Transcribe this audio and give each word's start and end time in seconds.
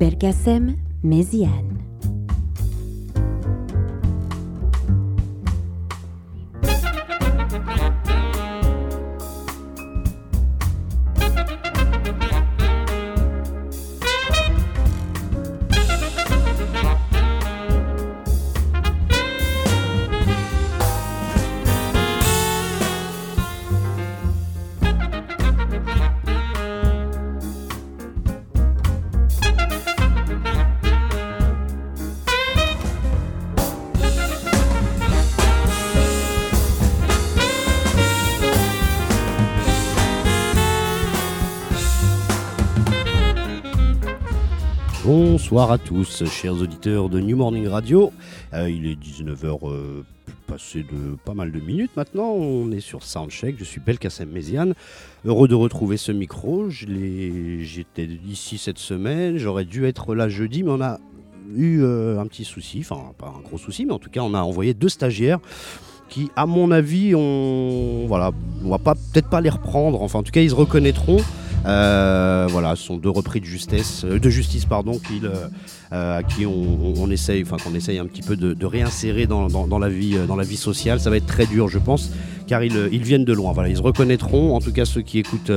Bergasem 0.00 0.78
Méziane. 1.02 1.89
Bonsoir 45.60 45.74
à 45.74 45.78
tous, 45.78 46.24
chers 46.24 46.54
auditeurs 46.54 47.10
de 47.10 47.20
New 47.20 47.36
Morning 47.36 47.68
Radio. 47.68 48.14
Euh, 48.54 48.70
il 48.70 48.86
est 48.86 48.98
19h 48.98 49.68
euh, 49.68 50.02
passé 50.46 50.78
de 50.78 51.16
pas 51.22 51.34
mal 51.34 51.52
de 51.52 51.60
minutes 51.60 51.90
maintenant. 51.98 52.30
On 52.30 52.72
est 52.72 52.80
sur 52.80 53.02
Soundcheck. 53.02 53.56
Je 53.58 53.64
suis 53.64 53.78
Belkacem 53.78 54.30
Méziane. 54.30 54.72
Heureux 55.26 55.48
de 55.48 55.54
retrouver 55.54 55.98
ce 55.98 56.12
micro. 56.12 56.70
J'étais 56.70 58.08
ici 58.26 58.56
cette 58.56 58.78
semaine. 58.78 59.36
J'aurais 59.36 59.66
dû 59.66 59.84
être 59.84 60.14
là 60.14 60.30
jeudi, 60.30 60.62
mais 60.62 60.70
on 60.70 60.80
a 60.80 60.98
eu 61.54 61.82
euh, 61.82 62.18
un 62.18 62.26
petit 62.26 62.44
souci. 62.44 62.78
Enfin, 62.80 63.12
pas 63.18 63.26
un 63.26 63.42
gros 63.42 63.58
souci, 63.58 63.84
mais 63.84 63.92
en 63.92 63.98
tout 63.98 64.08
cas, 64.08 64.22
on 64.22 64.32
a 64.32 64.40
envoyé 64.40 64.72
deux 64.72 64.88
stagiaires 64.88 65.40
qui, 66.08 66.30
à 66.36 66.46
mon 66.46 66.70
avis, 66.70 67.14
on 67.14 68.06
voilà, 68.08 68.32
on 68.64 68.70
va 68.70 68.78
peut-être 68.78 69.28
pas 69.28 69.42
les 69.42 69.50
reprendre. 69.50 70.00
Enfin, 70.00 70.20
en 70.20 70.22
tout 70.22 70.32
cas, 70.32 70.40
ils 70.40 70.48
se 70.48 70.54
reconnaîtront. 70.54 71.18
Euh, 71.66 72.46
voilà, 72.48 72.74
ce 72.76 72.84
sont 72.84 72.96
deux 72.96 73.10
repris 73.10 73.40
de 73.40 73.44
justesse, 73.44 74.04
euh, 74.04 74.18
de 74.18 74.30
justice 74.30 74.64
pardon, 74.64 74.98
euh, 75.92 76.18
à 76.18 76.22
qui 76.22 76.46
on, 76.46 77.10
essaye, 77.10 77.42
enfin 77.42 77.56
qu'on 77.62 77.74
essaye 77.74 77.98
un 77.98 78.06
petit 78.06 78.22
peu 78.22 78.36
de, 78.36 78.66
réinsérer 78.66 79.26
dans, 79.26 79.48
la 79.78 79.88
vie, 79.88 80.16
dans 80.26 80.36
la 80.36 80.44
vie 80.44 80.56
sociale. 80.56 81.00
Ça 81.00 81.10
va 81.10 81.16
être 81.16 81.26
très 81.26 81.46
dur, 81.46 81.68
je 81.68 81.78
pense, 81.78 82.12
car 82.46 82.62
ils, 82.62 83.02
viennent 83.02 83.24
de 83.24 83.32
loin. 83.32 83.52
Voilà, 83.52 83.68
ils 83.68 83.76
se 83.76 83.82
reconnaîtront. 83.82 84.54
En 84.54 84.60
tout 84.60 84.72
cas, 84.72 84.84
ceux 84.84 85.02
qui 85.02 85.18
écoutent 85.18 85.52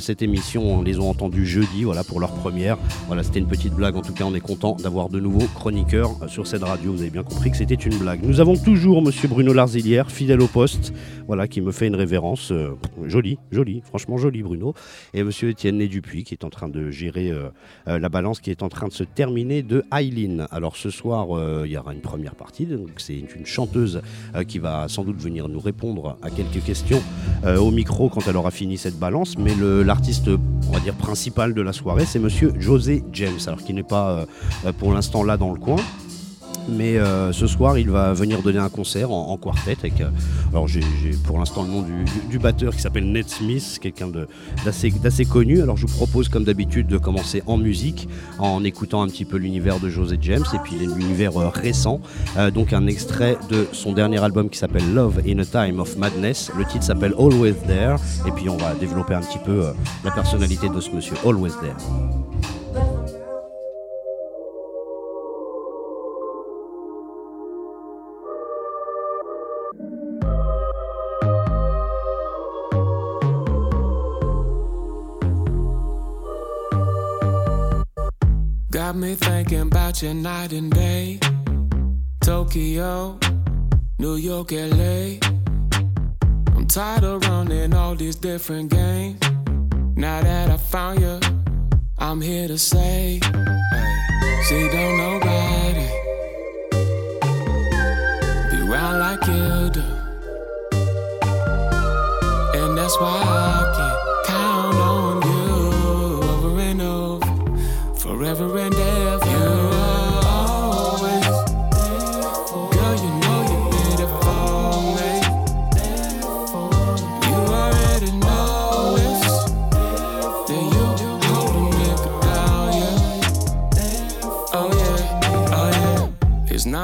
cette 0.00 0.20
émission, 0.22 0.78
on 0.78 0.82
les 0.82 0.98
ont 0.98 1.08
entendus 1.08 1.46
jeudi, 1.46 1.84
voilà, 1.84 2.02
pour 2.02 2.18
leur 2.18 2.32
première. 2.32 2.76
Voilà, 3.06 3.22
c'était 3.22 3.38
une 3.38 3.46
petite 3.46 3.72
blague. 3.72 3.96
En 3.96 4.02
tout 4.02 4.12
cas, 4.12 4.24
on 4.24 4.34
est 4.34 4.40
content 4.40 4.76
d'avoir 4.82 5.08
de 5.08 5.20
nouveaux 5.20 5.46
chroniqueurs 5.54 6.10
sur 6.26 6.46
cette 6.46 6.64
radio. 6.64 6.92
Vous 6.92 7.02
avez 7.02 7.10
bien 7.10 7.22
compris 7.22 7.52
que 7.52 7.56
c'était 7.56 7.74
une 7.74 7.96
blague. 7.96 8.20
Nous 8.24 8.40
avons 8.40 8.56
toujours 8.56 9.00
Monsieur 9.00 9.28
Bruno 9.28 9.52
Larzilière, 9.52 10.10
fidèle 10.10 10.40
au 10.40 10.48
poste, 10.48 10.92
voilà, 11.28 11.46
qui 11.46 11.60
me 11.60 11.70
fait 11.70 11.86
une 11.86 11.96
révérence 11.96 12.52
jolie, 13.06 13.38
jolie, 13.52 13.82
franchement 13.84 14.18
jolie, 14.18 14.42
Bruno, 14.42 14.74
et 15.14 15.22
monsieur 15.38 15.50
Étienne 15.50 15.78
Dupuis 15.86 16.24
qui 16.24 16.34
est 16.34 16.42
en 16.42 16.50
train 16.50 16.68
de 16.68 16.90
gérer 16.90 17.30
euh, 17.30 17.50
euh, 17.86 18.00
la 18.00 18.08
balance 18.08 18.40
qui 18.40 18.50
est 18.50 18.64
en 18.64 18.68
train 18.68 18.88
de 18.88 18.92
se 18.92 19.04
terminer 19.04 19.62
de 19.62 19.84
Aileen. 19.96 20.48
Alors 20.50 20.74
ce 20.74 20.90
soir, 20.90 21.28
euh, 21.30 21.62
il 21.64 21.70
y 21.70 21.76
aura 21.76 21.94
une 21.94 22.00
première 22.00 22.34
partie. 22.34 22.66
C'est 22.96 23.22
une 23.36 23.46
chanteuse 23.46 24.02
qui 24.48 24.58
va 24.58 24.88
sans 24.88 25.04
doute 25.04 25.22
venir 25.22 25.48
nous 25.48 25.60
répondre 25.60 26.18
à 26.22 26.30
quelques 26.30 26.64
questions 26.64 27.00
au 27.46 27.70
micro 27.70 28.08
quand 28.08 28.26
elle 28.26 28.36
aura 28.36 28.50
fini 28.50 28.76
cette 28.76 28.98
balance. 28.98 29.38
Mais 29.38 29.54
l'artiste, 29.84 30.28
on 30.72 30.78
dire 30.80 30.94
principal 30.94 31.54
de 31.54 31.62
la 31.62 31.72
soirée, 31.72 32.04
c'est 32.04 32.18
monsieur 32.18 32.52
José 32.58 33.04
James, 33.12 33.38
alors 33.46 33.62
qui 33.62 33.74
n'est 33.74 33.84
pas 33.84 34.26
pour 34.78 34.92
l'instant 34.92 35.22
là 35.22 35.36
dans 35.36 35.52
le 35.52 35.60
coin. 35.60 35.76
Mais 36.68 36.98
euh, 36.98 37.32
ce 37.32 37.46
soir, 37.46 37.78
il 37.78 37.90
va 37.90 38.12
venir 38.12 38.42
donner 38.42 38.58
un 38.58 38.68
concert 38.68 39.10
en, 39.10 39.36
quartet. 39.36 39.76
Avec, 39.78 40.00
euh, 40.00 40.10
alors, 40.52 40.68
j'ai 40.68 40.82
pour 41.24 41.38
l'instant 41.38 41.62
le 41.62 41.68
nom 41.68 41.84
du, 42.28 42.38
batteur 42.38 42.74
qui 42.74 42.82
s'appelle 42.82 43.10
Ned 43.10 43.28
Smith, 43.28 43.78
quelqu'un 43.80 44.08
d'assez 44.64 45.24
connu. 45.24 45.62
Alors, 45.62 45.76
je 45.76 45.86
vous 45.86 45.96
propose, 45.96 46.28
comme 46.28 46.44
d'habitude, 46.44 46.86
de 46.86 46.98
commencer 46.98 47.42
en 47.46 47.56
musique, 47.56 48.08
en 48.38 48.62
écoutant 48.64 49.02
un 49.02 49.08
petit 49.08 49.24
peu 49.24 49.38
l'univers 49.38 49.80
de 49.80 49.88
José 49.88 50.18
James 50.20 50.44
et 50.54 50.58
puis 50.58 50.76
l'univers 50.76 51.36
euh, 51.36 51.48
récent. 51.48 52.00
donc, 52.54 52.72
un 52.72 52.86
extrait 52.86 53.36
de 53.48 53.66
son 53.72 53.92
dernier 53.92 54.22
album 54.22 54.50
qui 54.50 54.58
s'appelle 54.58 54.94
Love 54.94 55.20
in 55.26 55.38
a 55.38 55.44
Time 55.44 55.80
of 55.80 55.96
Madness. 55.96 56.50
Le 56.56 56.64
titre 56.64 56.84
s'appelle 56.84 57.14
Always 57.18 57.54
There. 57.66 57.96
Et 58.26 58.30
puis, 58.32 58.48
on 58.48 58.56
va 58.56 58.74
développer 58.74 59.14
un 59.14 59.20
petit 59.20 59.38
peu 59.44 59.64
la 60.04 60.10
personnalité 60.10 60.68
de 60.68 60.80
ce 60.80 60.90
monsieur, 60.90 61.14
Always 61.24 61.52
There. 61.60 62.57
Got 78.88 78.96
me 78.96 79.14
thinking 79.16 79.60
about 79.60 80.02
you 80.02 80.14
night 80.14 80.54
and 80.54 80.72
day. 80.72 81.20
Tokyo, 82.22 83.18
New 83.98 84.14
York, 84.14 84.50
LA. 84.50 85.18
I'm 86.56 86.66
tired 86.66 87.04
of 87.04 87.22
running 87.28 87.74
all 87.74 87.94
these 87.94 88.16
different 88.16 88.70
games. 88.70 89.20
Now 89.94 90.22
that 90.22 90.50
I 90.50 90.56
found 90.56 91.00
you, 91.00 91.20
I'm 91.98 92.22
here 92.22 92.48
to 92.48 92.56
say, 92.56 93.20
see, 94.44 94.68
don't 94.72 94.96
nobody 94.96 95.88
be 98.50 98.72
around 98.72 99.00
like 99.00 99.26
you 99.26 99.68
do. 99.68 99.84
And 102.58 102.78
that's 102.78 102.98
why 102.98 103.22
I 103.22 103.67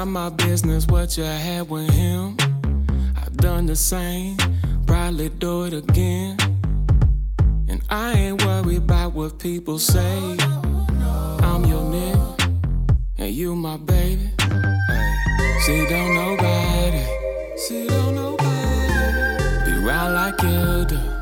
my 0.07 0.29
business 0.29 0.85
what 0.87 1.17
you 1.17 1.23
had 1.23 1.69
with 1.69 1.89
him. 1.89 2.37
I've 3.15 3.35
done 3.37 3.65
the 3.65 3.75
same, 3.75 4.37
probably 4.85 5.29
do 5.29 5.63
it 5.63 5.73
again. 5.73 6.37
And 7.67 7.81
I 7.89 8.13
ain't 8.13 8.45
worried 8.45 8.77
about 8.77 9.13
what 9.13 9.39
people 9.39 9.79
say. 9.79 10.37
I'm 11.41 11.65
your 11.65 11.83
nigga, 11.83 12.59
and 13.17 13.33
you 13.33 13.55
my 13.55 13.77
baby. 13.77 14.29
See, 15.61 15.85
don't 15.89 16.13
nobody, 16.13 17.03
see, 17.57 17.87
don't 17.87 18.15
nobody 18.15 19.65
be 19.65 19.85
around 19.85 20.13
like 20.13 20.41
you 20.43 20.85
do. 20.85 21.14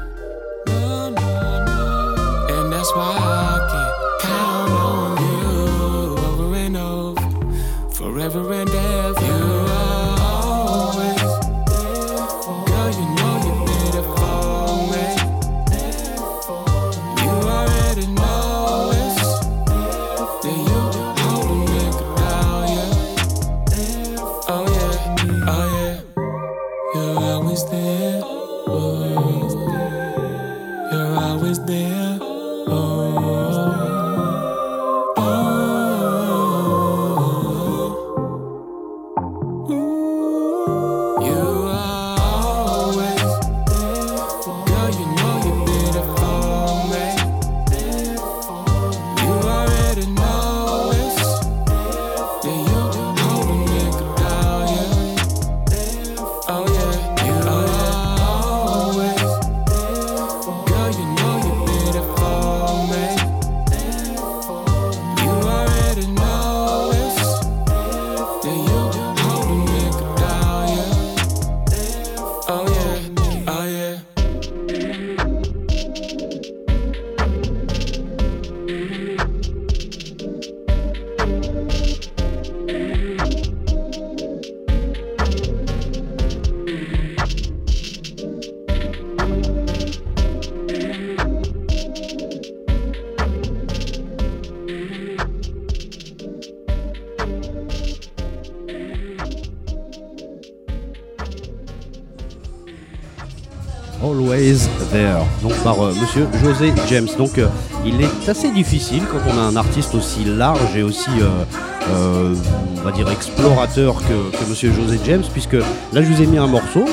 Monsieur 106.16 106.40
José 106.44 106.74
James. 106.90 107.08
Donc 107.18 107.38
euh, 107.38 107.48
il 107.86 108.00
est 108.02 108.30
assez 108.30 108.52
difficile 108.52 109.02
quand 109.12 109.18
on 109.28 109.38
a 109.38 109.42
un 109.42 109.56
artiste 109.56 109.96
aussi 109.96 110.24
large 110.24 110.76
et 110.76 110.84
aussi, 110.84 111.10
euh, 111.22 112.36
on 112.78 112.82
va 112.82 112.92
dire, 112.92 113.10
explorateur 113.10 113.96
que, 114.02 114.38
que 114.38 114.50
monsieur 114.50 114.72
José 114.74 115.00
James, 115.06 115.24
puisque 115.32 115.54
là 115.54 116.02
je 116.02 116.02
vous 116.02 116.22
ai 116.22 116.28
mis 116.28 116.38
un 116.38 116.48
morceau, 116.48 116.86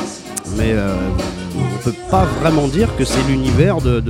mais 0.57 0.75
on 1.59 1.63
ne 1.63 1.83
peut 1.83 1.95
pas 2.11 2.25
vraiment 2.41 2.67
dire 2.67 2.97
que 2.97 3.05
c'est 3.05 3.23
l'univers 3.29 3.83
de, 3.83 4.03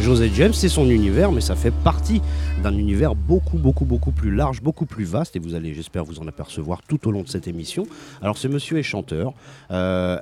José 0.00 0.30
James, 0.34 0.54
c'est 0.54 0.68
son 0.68 0.88
univers, 0.88 1.30
mais 1.30 1.42
ça 1.42 1.54
fait 1.54 1.72
partie 1.72 2.22
d'un 2.62 2.76
univers 2.76 3.14
beaucoup, 3.14 3.58
beaucoup, 3.58 3.84
beaucoup 3.84 4.12
plus 4.12 4.34
large, 4.34 4.62
beaucoup 4.62 4.86
plus 4.86 5.04
vaste, 5.04 5.36
et 5.36 5.38
vous 5.38 5.54
allez, 5.54 5.74
j'espère, 5.74 6.04
vous 6.04 6.20
en 6.20 6.26
apercevoir 6.26 6.80
tout 6.88 7.06
au 7.06 7.10
long 7.10 7.22
de 7.22 7.28
cette 7.28 7.48
émission. 7.48 7.86
Alors, 8.22 8.38
ce 8.38 8.48
monsieur 8.48 8.78
est 8.78 8.82
chanteur. 8.82 9.34
Euh, 9.70 10.18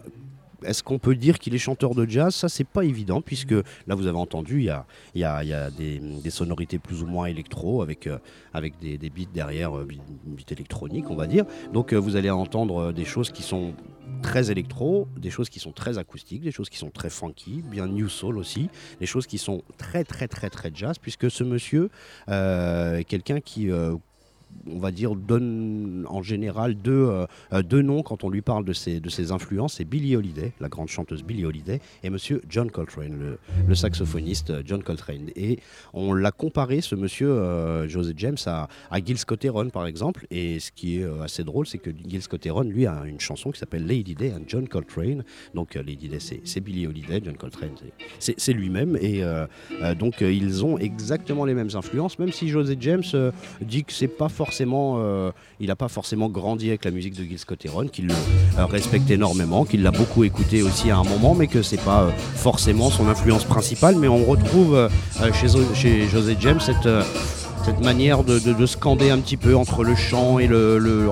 est-ce 0.66 0.82
qu'on 0.82 0.98
peut 0.98 1.14
dire 1.14 1.38
qu'il 1.38 1.54
est 1.54 1.58
chanteur 1.58 1.94
de 1.94 2.08
jazz? 2.08 2.34
Ça, 2.34 2.48
c'est 2.48 2.64
pas 2.64 2.84
évident, 2.84 3.20
puisque 3.20 3.52
là, 3.86 3.94
vous 3.94 4.06
avez 4.06 4.18
entendu, 4.18 4.60
il 4.60 4.64
y 4.64 4.70
a, 4.70 4.86
y 5.14 5.24
a, 5.24 5.44
y 5.44 5.52
a 5.52 5.70
des, 5.70 5.98
des, 5.98 6.30
sonorités 6.30 6.78
plus 6.78 7.02
ou 7.02 7.06
moins 7.06 7.26
électro, 7.26 7.82
avec, 7.82 8.06
euh, 8.06 8.18
avec 8.52 8.78
des, 8.78 8.98
des, 8.98 9.10
beats 9.10 9.32
derrière, 9.32 9.76
euh, 9.76 9.86
beats 10.26 10.50
électroniques, 10.50 11.10
on 11.10 11.16
va 11.16 11.26
dire. 11.26 11.44
Donc, 11.72 11.92
euh, 11.92 11.96
vous 11.96 12.16
allez 12.16 12.30
entendre 12.30 12.92
des 12.92 13.04
choses 13.04 13.30
qui 13.30 13.42
sont 13.42 13.74
très 14.22 14.50
électro, 14.50 15.08
des 15.16 15.30
choses 15.30 15.48
qui 15.48 15.60
sont 15.60 15.72
très 15.72 15.98
acoustiques, 15.98 16.42
des 16.42 16.52
choses 16.52 16.68
qui 16.68 16.78
sont 16.78 16.90
très 16.90 17.10
funky, 17.10 17.62
bien 17.62 17.86
new 17.86 18.08
soul 18.08 18.38
aussi, 18.38 18.68
des 19.00 19.06
choses 19.06 19.26
qui 19.26 19.38
sont 19.38 19.62
très, 19.78 20.04
très, 20.04 20.28
très, 20.28 20.50
très 20.50 20.70
jazz, 20.74 20.96
puisque 20.98 21.30
ce 21.30 21.44
monsieur 21.44 21.90
est 22.28 23.04
quelqu'un 23.04 23.40
qui 23.40 23.68
on 24.70 24.78
va 24.78 24.90
dire, 24.90 25.14
donne 25.14 26.04
en 26.08 26.22
général 26.22 26.74
deux, 26.74 27.08
euh, 27.52 27.62
deux 27.62 27.82
noms 27.82 28.02
quand 28.02 28.24
on 28.24 28.30
lui 28.30 28.42
parle 28.42 28.64
de 28.64 28.72
ses, 28.72 29.00
de 29.00 29.08
ses 29.08 29.32
influences. 29.32 29.74
C'est 29.74 29.84
Billie 29.84 30.16
Holiday, 30.16 30.52
la 30.60 30.68
grande 30.68 30.88
chanteuse 30.88 31.22
Billie 31.22 31.44
Holiday, 31.44 31.80
et 32.02 32.10
monsieur 32.10 32.42
John 32.48 32.70
Coltrane, 32.70 33.38
le, 33.66 33.74
saxophoniste 33.74 34.50
euh, 34.50 34.62
John 34.64 34.82
Coltrane. 34.82 35.30
Et 35.36 35.58
on 35.92 36.14
l'a 36.14 36.32
comparé, 36.32 36.80
ce 36.80 36.94
monsieur 36.94 37.30
euh, 37.30 37.88
José 37.88 38.14
James, 38.16 38.36
à, 38.46 38.68
à 38.90 39.00
Gil 39.04 39.18
Scott-Heron, 39.18 39.70
par 39.70 39.86
exemple. 39.86 40.26
Et 40.30 40.60
ce 40.60 40.70
qui 40.72 40.98
est 40.98 41.04
euh, 41.04 41.22
assez 41.22 41.44
drôle, 41.44 41.66
c'est 41.66 41.78
que 41.78 41.90
Gil 42.06 42.22
Scott-Heron, 42.22 42.64
lui, 42.64 42.86
a 42.86 43.02
une 43.06 43.20
chanson 43.20 43.50
qui 43.50 43.58
s'appelle 43.58 43.86
Lady 43.86 44.14
Day 44.14 44.32
and 44.32 44.44
John 44.46 44.68
Coltrane. 44.68 45.24
Donc, 45.54 45.76
euh, 45.76 45.82
Lady 45.82 46.08
Day, 46.08 46.18
c'est 46.20 46.60
Billie 46.60 46.86
Holiday, 46.86 47.20
John 47.24 47.36
Coltrane, 47.36 47.74
c'est 48.18 48.52
lui-même. 48.52 48.96
Et 49.00 49.22
euh, 49.22 49.46
donc, 49.98 50.20
ils 50.20 50.64
ont 50.64 50.78
exactement 50.78 51.44
les 51.44 51.54
mêmes 51.54 51.70
influences, 51.74 52.18
même 52.18 52.32
si 52.32 52.48
José 52.48 52.76
James 52.80 53.02
dit 53.60 53.84
que 53.84 53.92
c'est 53.92 54.08
pas 54.08 54.28
forcément, 54.28 54.45
euh, 54.74 55.30
il 55.60 55.68
n'a 55.68 55.76
pas 55.76 55.88
forcément 55.88 56.28
grandi 56.28 56.68
avec 56.68 56.84
la 56.84 56.90
musique 56.90 57.14
de 57.14 57.24
Gil 57.24 57.38
Scott-Heron, 57.38 57.88
qu'il 57.88 58.06
le 58.06 58.14
euh, 58.58 58.66
respecte 58.66 59.10
énormément, 59.10 59.64
qu'il 59.64 59.82
l'a 59.82 59.90
beaucoup 59.90 60.24
écouté 60.24 60.62
aussi 60.62 60.90
à 60.90 60.98
un 60.98 61.04
moment, 61.04 61.34
mais 61.34 61.46
que 61.46 61.62
c'est 61.62 61.80
pas 61.80 62.02
euh, 62.02 62.10
forcément 62.34 62.90
son 62.90 63.08
influence 63.08 63.44
principale. 63.44 63.96
Mais 63.96 64.08
on 64.08 64.24
retrouve 64.24 64.88
chez, 65.74 66.08
José 66.08 66.36
James 66.40 66.60
cette 66.60 67.80
manière 67.80 68.22
de, 68.22 68.38
de, 68.38 68.52
de, 68.52 68.66
scander 68.66 69.10
un 69.10 69.18
petit 69.18 69.36
peu 69.36 69.56
entre 69.56 69.82
le 69.82 69.96
chant 69.96 70.38
et 70.38 70.46
le, 70.46 71.08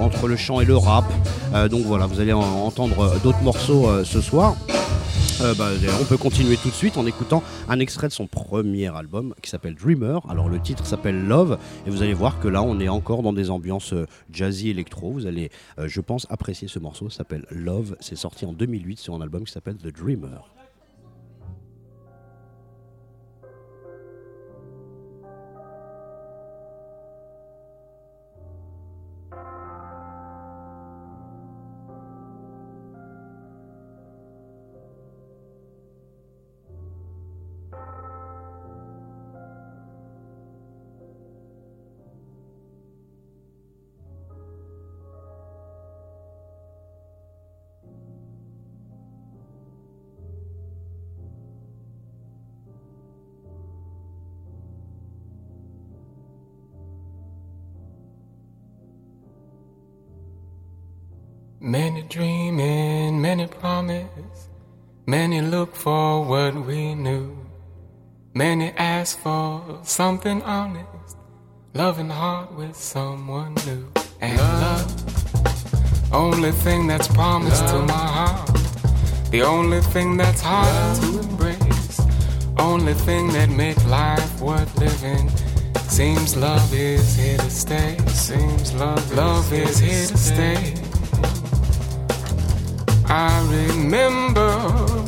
rap. 0.76 1.04
Donc 1.70 1.82
voilà, 1.84 2.06
vous 2.06 2.20
allez 2.20 2.32
en, 2.32 2.40
entendre 2.40 3.18
d'autres 3.22 3.42
morceaux 3.42 3.88
ce 4.04 4.20
soir. 4.20 4.56
Euh, 5.40 5.52
bah, 5.54 5.70
on 6.00 6.04
peut 6.04 6.16
continuer 6.16 6.56
tout 6.56 6.68
de 6.68 6.74
suite 6.74 6.96
en 6.96 7.06
écoutant 7.06 7.42
un 7.68 7.80
extrait 7.80 8.06
de 8.06 8.12
son 8.12 8.26
premier 8.26 8.94
album 8.94 9.34
qui 9.42 9.50
s'appelle 9.50 9.74
Dreamer. 9.74 10.20
Alors 10.28 10.48
le 10.48 10.60
titre 10.60 10.86
s'appelle 10.86 11.26
Love 11.26 11.58
et 11.86 11.90
vous 11.90 12.02
allez 12.02 12.14
voir 12.14 12.38
que 12.38 12.46
là 12.46 12.62
on 12.62 12.78
est 12.78 12.88
encore 12.88 13.22
dans 13.22 13.32
des 13.32 13.50
ambiances 13.50 13.92
euh, 13.94 14.06
jazzy 14.30 14.70
électro. 14.70 15.10
Vous 15.10 15.26
allez, 15.26 15.50
euh, 15.78 15.88
je 15.88 16.00
pense, 16.00 16.26
apprécier 16.30 16.68
ce 16.68 16.78
morceau. 16.78 17.10
s'appelle 17.10 17.46
Love. 17.50 17.96
C'est 18.00 18.16
sorti 18.16 18.46
en 18.46 18.52
2008 18.52 18.98
sur 18.98 19.14
un 19.14 19.20
album 19.20 19.44
qui 19.44 19.52
s'appelle 19.52 19.76
The 19.76 19.92
Dreamer. 19.92 20.42
Something 70.04 70.42
honest, 70.42 71.16
loving 71.72 72.10
heart 72.10 72.52
with 72.54 72.76
someone 72.76 73.54
new. 73.64 73.82
And 74.20 74.36
love, 74.36 76.12
only 76.12 76.52
thing 76.52 76.86
that's 76.86 77.08
promised 77.08 77.64
love. 77.64 77.72
to 77.72 77.92
my 77.94 78.06
heart, 78.18 78.50
the 79.30 79.40
only 79.40 79.80
thing 79.94 80.18
that's 80.18 80.42
hard 80.42 80.74
love. 80.74 81.00
to 81.00 81.20
embrace, 81.26 82.00
only 82.58 82.92
thing 83.06 83.32
that 83.36 83.48
make 83.48 83.78
life 83.86 84.32
worth 84.42 84.72
living. 84.76 85.30
Seems 85.88 86.36
love 86.36 86.74
is 86.74 87.16
here 87.16 87.38
to 87.38 87.50
stay. 87.50 87.96
Seems 88.08 88.74
love, 88.74 89.04
love 89.14 89.50
is 89.54 89.78
here 89.78 90.06
to 90.12 90.18
stay. 90.18 90.74
I 93.06 93.30
remember 93.58 94.50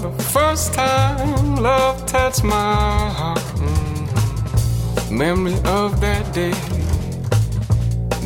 the 0.07 0.13
first 0.35 0.73
time 0.73 1.57
love 1.57 2.07
touched 2.07 2.45
my 2.45 3.11
heart. 3.21 3.46
Memory 5.11 5.55
of 5.65 6.01
that 6.01 6.33
day, 6.35 6.55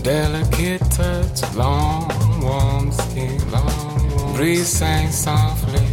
delicate 0.02 0.80
touch, 0.90 1.54
long 1.54 2.08
warm 2.40 2.90
skin, 2.92 3.38
long 3.50 4.16
warm 4.16 4.36
breeze 4.36 4.68
sang 4.68 5.10
softly, 5.10 5.86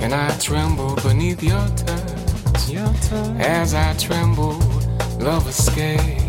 and 0.00 0.12
I 0.12 0.30
trembled 0.38 1.02
beneath 1.02 1.42
your 1.42 1.66
touch. 1.76 2.68
Your 2.68 2.92
touch. 3.08 3.40
As 3.40 3.74
I 3.74 3.94
trembled, 3.94 4.62
love 5.20 5.48
escaped. 5.48 6.28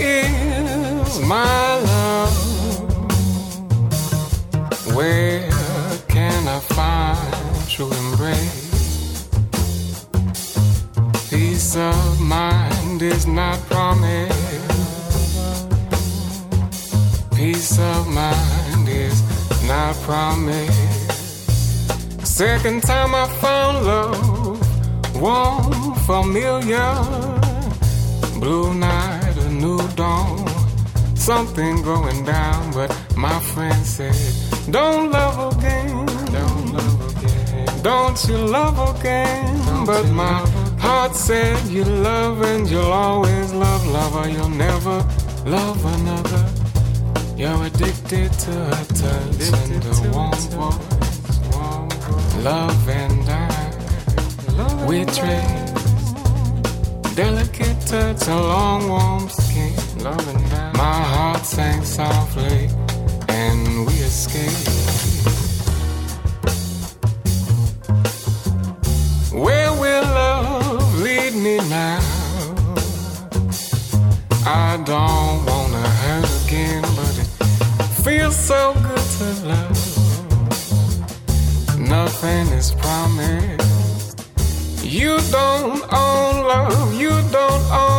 is 0.00 1.20
my 1.20 1.76
love? 1.80 2.34
Where 4.94 5.27
mind 12.98 13.12
is 13.12 13.26
not 13.26 13.58
promised. 13.66 14.34
Peace 17.36 17.78
of 17.78 18.08
mind 18.08 18.88
is 18.88 19.22
not 19.68 19.94
promised. 20.02 21.12
Second 22.24 22.82
time 22.82 23.14
I 23.14 23.28
found 23.40 23.86
love, 23.86 25.20
warm, 25.20 25.94
familiar, 26.06 26.94
blue 28.40 28.74
night 28.74 29.36
a 29.36 29.48
new 29.48 29.78
dawn. 29.94 30.48
Something 31.14 31.82
going 31.82 32.24
down, 32.24 32.72
but 32.72 32.90
my 33.16 33.38
friend 33.52 33.86
said, 33.86 34.16
Don't 34.72 35.12
love 35.12 35.56
again. 35.56 36.06
Don't 36.32 36.72
love 36.72 37.16
again. 37.16 37.82
Don't 37.82 38.18
you 38.28 38.38
love 38.38 38.98
again? 38.98 39.66
Don't 39.66 39.86
but 39.86 40.08
my 40.10 40.47
heart 40.78 41.14
said, 41.14 41.66
You 41.68 41.84
love 41.84 42.42
and 42.42 42.68
you'll 42.68 42.92
always 42.92 43.52
love, 43.52 43.86
lover. 43.86 44.28
You'll 44.28 44.48
never 44.48 45.04
love 45.44 45.84
another. 45.96 46.44
You're 47.36 47.64
addicted 47.64 48.32
to 48.32 48.50
her 48.50 48.84
touch 49.00 49.52
and 49.60 49.82
the 49.82 50.10
warm 50.12 50.32
voice. 50.56 50.88
Love 52.44 52.88
and 52.88 53.28
I, 53.28 54.86
we 54.86 55.04
trade 55.04 55.68
delicate 57.18 57.80
touch, 57.80 58.28
a 58.28 58.36
long 58.36 58.88
warm 58.88 59.28
skin. 59.28 59.74
My 60.04 61.02
heart 61.12 61.44
sank 61.44 61.84
softly, 61.84 62.70
and 63.28 63.86
we 63.86 63.94
escaped. 63.94 64.77
Don't 74.88 75.44
wanna 75.44 75.86
hurt 76.02 76.30
again, 76.46 76.82
but 76.96 77.18
it 77.18 77.26
feels 78.02 78.34
so 78.34 78.72
good 78.72 79.06
to 79.18 79.24
love. 79.46 79.78
Nothing 81.78 82.46
is 82.56 82.72
promised. 82.72 84.24
You 84.82 85.18
don't 85.30 85.82
own 85.92 86.34
love, 86.52 86.94
you 86.94 87.10
don't 87.30 87.64
own 87.70 87.97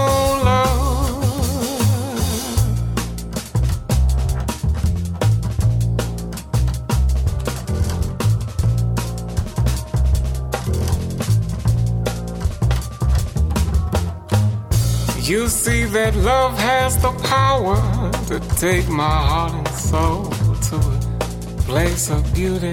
You 15.29 15.47
see 15.47 15.83
that 15.83 16.15
love 16.15 16.57
has 16.57 16.99
the 17.03 17.11
power 17.29 17.77
to 18.29 18.39
take 18.57 18.89
my 18.89 19.03
heart 19.29 19.53
and 19.53 19.67
soul 19.67 20.25
to 20.69 20.77
a 20.77 21.61
place 21.69 22.09
of 22.09 22.33
beauty, 22.33 22.71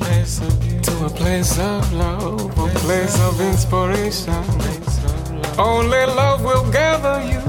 place 0.00 0.40
of 0.40 0.58
beauty. 0.58 0.80
to 0.84 1.04
a 1.04 1.10
place 1.10 1.58
of 1.58 1.92
love, 1.92 2.58
a 2.58 2.68
place 2.78 3.20
of 3.20 3.38
inspiration. 3.42 4.42
Only 5.58 6.06
love 6.06 6.42
will 6.42 6.64
gather 6.72 7.20
you. 7.30 7.44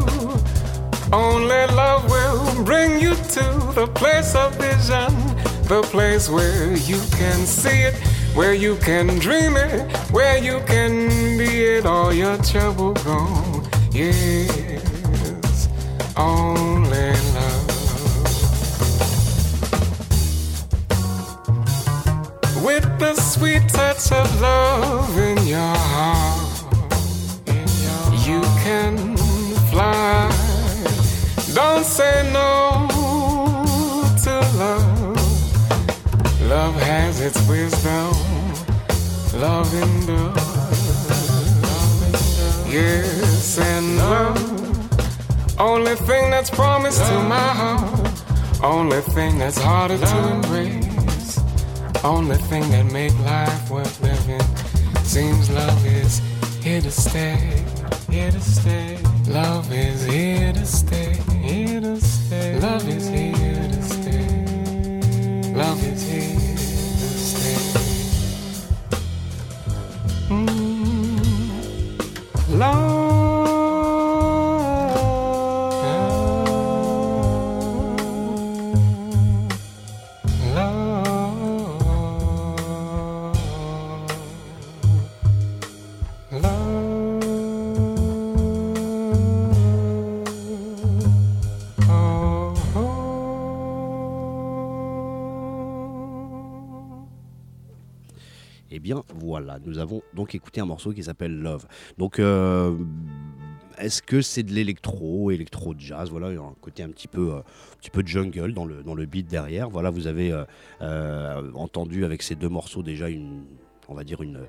Only 1.14 1.66
love 1.68 2.04
will 2.12 2.66
bring 2.66 3.00
you 3.00 3.16
to 3.16 3.46
the 3.80 3.90
place 3.96 4.36
of 4.36 4.54
vision, 4.56 5.16
the 5.70 5.84
place 5.90 6.28
where 6.28 6.74
you 6.74 7.00
can 7.16 7.46
see 7.46 7.84
it, 7.84 7.94
where 8.36 8.54
you 8.54 8.76
can 8.84 9.08
dream 9.20 9.56
it, 9.56 9.90
where 10.12 10.38
you 10.38 10.60
can 10.68 11.38
be 11.38 11.64
it, 11.64 11.86
all 11.86 12.12
your 12.12 12.36
trouble 12.40 12.92
gone. 13.06 13.53
Yes, 13.94 15.70
only 16.18 17.12
love. 17.36 17.68
With 22.66 22.86
the 22.98 23.14
sweet 23.14 23.70
touch 23.70 24.12
of 24.12 24.42
love 24.42 25.16
in 25.20 25.46
your 25.46 25.76
heart, 25.94 26.66
you 28.26 28.42
can 28.64 29.16
fly. 29.70 30.28
Don't 31.54 31.86
say 31.86 32.32
no 32.34 32.88
to 34.24 34.40
love. 34.58 35.18
Love 36.50 36.76
has 36.82 37.22
its 37.22 37.48
wisdom. 37.48 38.16
Love 39.40 39.72
endures. 39.76 40.43
Yes, 42.74 43.60
and 43.60 43.98
love. 44.00 45.60
Only 45.60 45.94
thing 45.94 46.32
that's 46.32 46.50
promised 46.50 47.06
to 47.06 47.20
my 47.20 47.50
heart. 47.62 48.64
Only 48.64 49.00
thing 49.02 49.38
that's 49.38 49.60
harder 49.60 50.00
to 50.00 50.18
embrace. 50.34 51.40
Only 52.04 52.36
thing 52.36 52.68
that 52.72 52.92
make 52.92 53.14
life 53.20 53.70
worth 53.70 54.02
living. 54.02 54.42
Seems 55.04 55.52
love 55.52 55.86
is 55.86 56.20
here 56.64 56.82
to 56.82 56.90
stay. 56.90 57.64
Here 58.10 58.32
to 58.32 58.42
stay. 58.42 58.98
Love 59.28 59.72
is 59.72 60.04
here 60.06 60.52
to 60.54 60.66
stay. 60.66 61.14
Here 61.44 61.80
to 61.80 62.02
stay. 62.02 62.60
Love 62.60 62.90
is 62.90 63.08
here 63.08 63.68
to 63.68 63.82
stay. 63.84 65.54
Love 65.54 65.84
is 65.86 66.02
here 66.10 66.43
nous 99.66 99.78
avons 99.78 100.02
donc 100.14 100.36
écouté 100.36 100.62
un 100.62 100.66
morceau 100.66 100.92
qui 100.92 101.04
s'appelle 101.04 101.38
Love. 101.38 101.66
Donc 101.98 102.20
euh, 102.20 102.76
est-ce 103.78 104.02
que 104.02 104.22
c'est 104.22 104.44
de 104.44 104.52
l'électro, 104.54 105.32
électro 105.32 105.74
jazz 105.78 106.10
Voilà, 106.10 106.30
il 106.30 106.36
y 106.36 106.38
a 106.38 106.42
un 106.42 106.56
côté 106.62 106.84
un 106.84 106.90
petit 106.90 107.08
peu, 107.08 107.34
euh, 107.34 107.38
un 107.40 107.78
petit 107.80 107.90
peu 107.90 108.04
jungle 108.06 108.54
dans 108.54 108.66
le, 108.66 108.84
dans 108.84 108.96
le 108.96 109.06
beat 109.06 109.28
derrière. 109.28 109.70
Voilà, 109.70 109.90
vous 109.90 110.08
avez 110.08 110.32
euh, 110.82 111.52
entendu 111.56 112.06
avec 112.06 112.22
ces 112.22 112.36
deux 112.36 112.50
morceaux 112.50 112.84
déjà 112.84 113.10
une, 113.10 113.46
on 113.88 113.94
va 113.96 114.04
dire 114.04 114.22
une, 114.22 114.40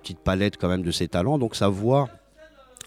petite 0.00 0.20
palette 0.20 0.56
quand 0.56 0.68
même 0.68 0.82
de 0.82 0.90
ses 0.90 1.08
talents. 1.08 1.38
Donc 1.38 1.54
sa 1.56 1.68
voix, 1.68 2.08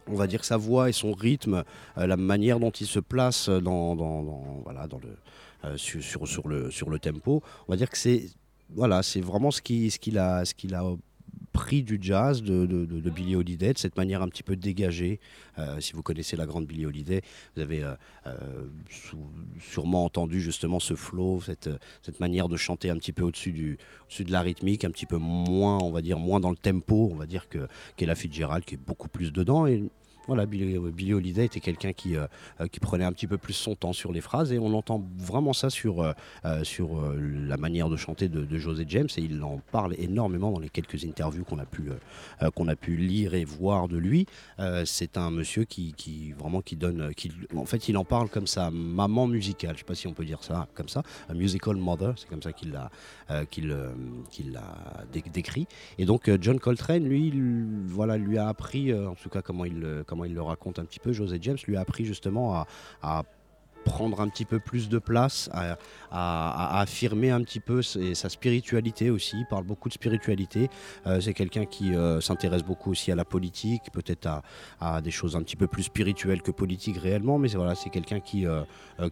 on 0.07 0.15
va 0.15 0.27
dire 0.27 0.43
sa 0.43 0.57
voix 0.57 0.89
et 0.89 0.93
son 0.93 1.13
rythme, 1.13 1.63
la 1.97 2.17
manière 2.17 2.59
dont 2.59 2.71
il 2.71 2.87
se 2.87 2.99
place 2.99 3.49
dans, 3.49 3.95
dans- 3.95 4.61
voilà, 4.63 4.87
dans 4.87 4.99
le, 4.99 5.77
sur, 5.77 6.01
sur, 6.01 6.27
sur 6.27 6.47
le, 6.47 6.71
sur 6.71 6.89
le 6.89 6.99
tempo, 6.99 7.41
on 7.67 7.71
va 7.73 7.77
dire 7.77 7.89
que 7.89 7.97
c'est 7.97 8.29
voilà, 8.69 9.03
c'est 9.03 9.21
vraiment 9.21 9.51
ce 9.51 9.61
qu'il 9.61 9.91
ce 9.91 9.99
qu'il 9.99 10.17
a, 10.17 10.43
ce 10.45 10.53
qu'il 10.53 10.73
a 10.73 10.83
pris 11.55 11.83
du 11.83 11.97
jazz 12.01 12.43
de, 12.43 12.65
de, 12.65 12.85
de, 12.85 13.35
Holiday, 13.35 13.71
de 13.71 13.77
cette 13.77 13.95
manière 13.95 14.21
un 14.21 14.27
petit 14.27 14.43
peu 14.43 14.57
dégagée. 14.57 15.21
Euh, 15.57 15.79
si 15.79 15.93
vous 15.93 16.03
connaissez 16.03 16.35
la 16.35 16.45
grande 16.45 16.67
Billie 16.67 16.85
Holiday, 16.85 17.21
vous 17.55 17.61
avez 17.61 17.81
euh, 17.81 17.93
euh, 18.27 18.33
sûrement 19.61 20.03
entendu 20.03 20.41
justement 20.41 20.81
ce 20.81 20.95
flow, 20.95 21.39
cette, 21.39 21.69
cette 22.01 22.19
manière 22.19 22.49
de 22.49 22.57
chanter 22.57 22.89
un 22.89 22.97
petit 22.97 23.13
peu 23.13 23.23
au-dessus 23.23 23.53
du, 23.53 23.77
au-dessus 24.03 24.25
de 24.25 24.33
la 24.33 24.41
rythmique, 24.41 24.83
un 24.83 24.91
petit 24.91 25.05
peu 25.05 25.15
moins, 25.15 25.79
on 25.81 25.91
va 25.91 26.01
dire, 26.01 26.19
moins 26.19 26.41
dans 26.41 26.51
le 26.51 26.57
tempo, 26.57 27.09
on 27.13 27.15
va 27.15 27.25
dire 27.25 27.47
que 27.47 27.69
qu'Ella 27.95 28.15
Fitzgerald, 28.15 28.65
qui 28.65 28.75
est 28.75 28.85
beaucoup 28.85 29.07
plus 29.07 29.31
dedans. 29.31 29.65
Voilà, 30.27 30.45
Billie, 30.45 30.77
Billie 30.91 31.13
Holiday 31.13 31.45
était 31.45 31.59
quelqu'un 31.59 31.93
qui, 31.93 32.15
euh, 32.15 32.27
euh, 32.61 32.67
qui 32.67 32.79
prenait 32.79 33.05
un 33.05 33.11
petit 33.11 33.27
peu 33.27 33.37
plus 33.37 33.53
son 33.53 33.75
temps 33.75 33.93
sur 33.93 34.11
les 34.11 34.21
phrases 34.21 34.51
et 34.51 34.59
on 34.59 34.73
entend 34.73 35.03
vraiment 35.17 35.53
ça 35.53 35.69
sur, 35.69 36.01
euh, 36.01 36.13
euh, 36.45 36.63
sur 36.63 36.99
euh, 36.99 37.17
la 37.47 37.57
manière 37.57 37.89
de 37.89 37.95
chanter 37.97 38.29
de, 38.29 38.57
José 38.57 38.85
James 38.87 39.07
et 39.17 39.21
il 39.21 39.43
en 39.43 39.59
parle 39.71 39.95
énormément 39.97 40.51
dans 40.51 40.59
les 40.59 40.69
quelques 40.69 41.03
interviews 41.03 41.43
qu'on 41.43 41.59
a 41.59 41.65
pu, 41.65 41.89
euh, 41.89 41.95
euh, 42.43 42.49
a 42.67 42.75
pu 42.75 42.95
lire 42.95 43.33
et 43.33 43.45
voir 43.45 43.87
de 43.87 43.97
lui. 43.97 44.25
Euh, 44.59 44.83
c'est 44.85 45.17
un 45.17 45.29
monsieur 45.31 45.65
qui, 45.65 45.93
qui 45.93 46.31
vraiment 46.31 46.61
qui 46.61 46.75
donne, 46.75 47.01
euh, 47.01 47.11
qui, 47.11 47.31
en 47.55 47.65
fait, 47.65 47.87
il 47.89 47.97
en 47.97 48.05
parle 48.05 48.29
comme 48.29 48.47
sa 48.47 48.71
maman 48.71 49.27
musicale. 49.27 49.73
Je 49.75 49.79
sais 49.79 49.85
pas 49.85 49.95
si 49.95 50.07
on 50.07 50.13
peut 50.13 50.25
dire 50.25 50.43
ça 50.43 50.67
comme 50.73 50.89
ça, 50.89 51.03
un 51.29 51.33
musical 51.33 51.75
mother, 51.75 52.13
c'est 52.17 52.27
comme 52.29 52.41
ça 52.41 52.53
qu'il 52.53 52.71
l'a, 52.71 52.89
euh, 53.31 53.45
euh, 53.69 53.91
décrit. 55.33 55.67
Et 55.97 56.05
donc 56.05 56.27
euh, 56.27 56.37
John 56.41 56.59
Coltrane, 56.59 57.03
lui, 57.05 57.27
il- 57.27 57.85
voilà, 57.87 58.17
lui 58.17 58.37
a 58.37 58.47
appris, 58.47 58.91
euh, 58.91 59.09
en 59.09 59.15
tout 59.15 59.29
cas 59.29 59.41
comment 59.41 59.65
il, 59.65 60.03
comment 60.15 60.23
il 60.25 60.33
le 60.33 60.41
raconte 60.41 60.79
un 60.79 60.85
petit 60.85 61.01
peu, 61.01 61.11
José 61.11 61.39
James 61.41 61.57
lui 61.67 61.75
a 61.75 61.81
appris 61.81 62.05
justement 62.05 62.55
à, 62.55 62.67
à 63.01 63.23
prendre 63.85 64.19
un 64.19 64.27
petit 64.27 64.43
peu 64.45 64.59
plus 64.59 64.89
de 64.89 64.99
place, 64.99 65.49
à, 65.53 65.77
affirmer 66.79 67.29
un 67.29 67.41
petit 67.41 67.59
peu 67.59 67.81
sa 67.81 68.29
spiritualité 68.29 69.09
aussi. 69.09 69.37
Il 69.37 69.45
parle 69.45 69.63
beaucoup 69.63 69.89
de 69.89 69.93
spiritualité. 69.93 70.69
Euh, 71.07 71.19
c'est 71.21 71.33
quelqu'un 71.33 71.65
qui 71.65 71.93
euh, 71.93 72.21
s'intéresse 72.21 72.63
beaucoup 72.63 72.91
aussi 72.91 73.11
à 73.11 73.15
la 73.15 73.25
politique, 73.25 73.83
peut-être 73.93 74.27
à, 74.79 75.01
des 75.01 75.11
choses 75.11 75.35
un 75.35 75.43
petit 75.43 75.55
peu 75.55 75.67
plus 75.67 75.83
spirituelles 75.83 76.41
que 76.41 76.51
politiques 76.51 76.97
réellement, 76.97 77.37
mais 77.37 77.49
voilà, 77.49 77.75
c'est 77.75 77.89
quelqu'un 77.89 78.19
qui, 78.19 78.45
euh, 78.45 78.63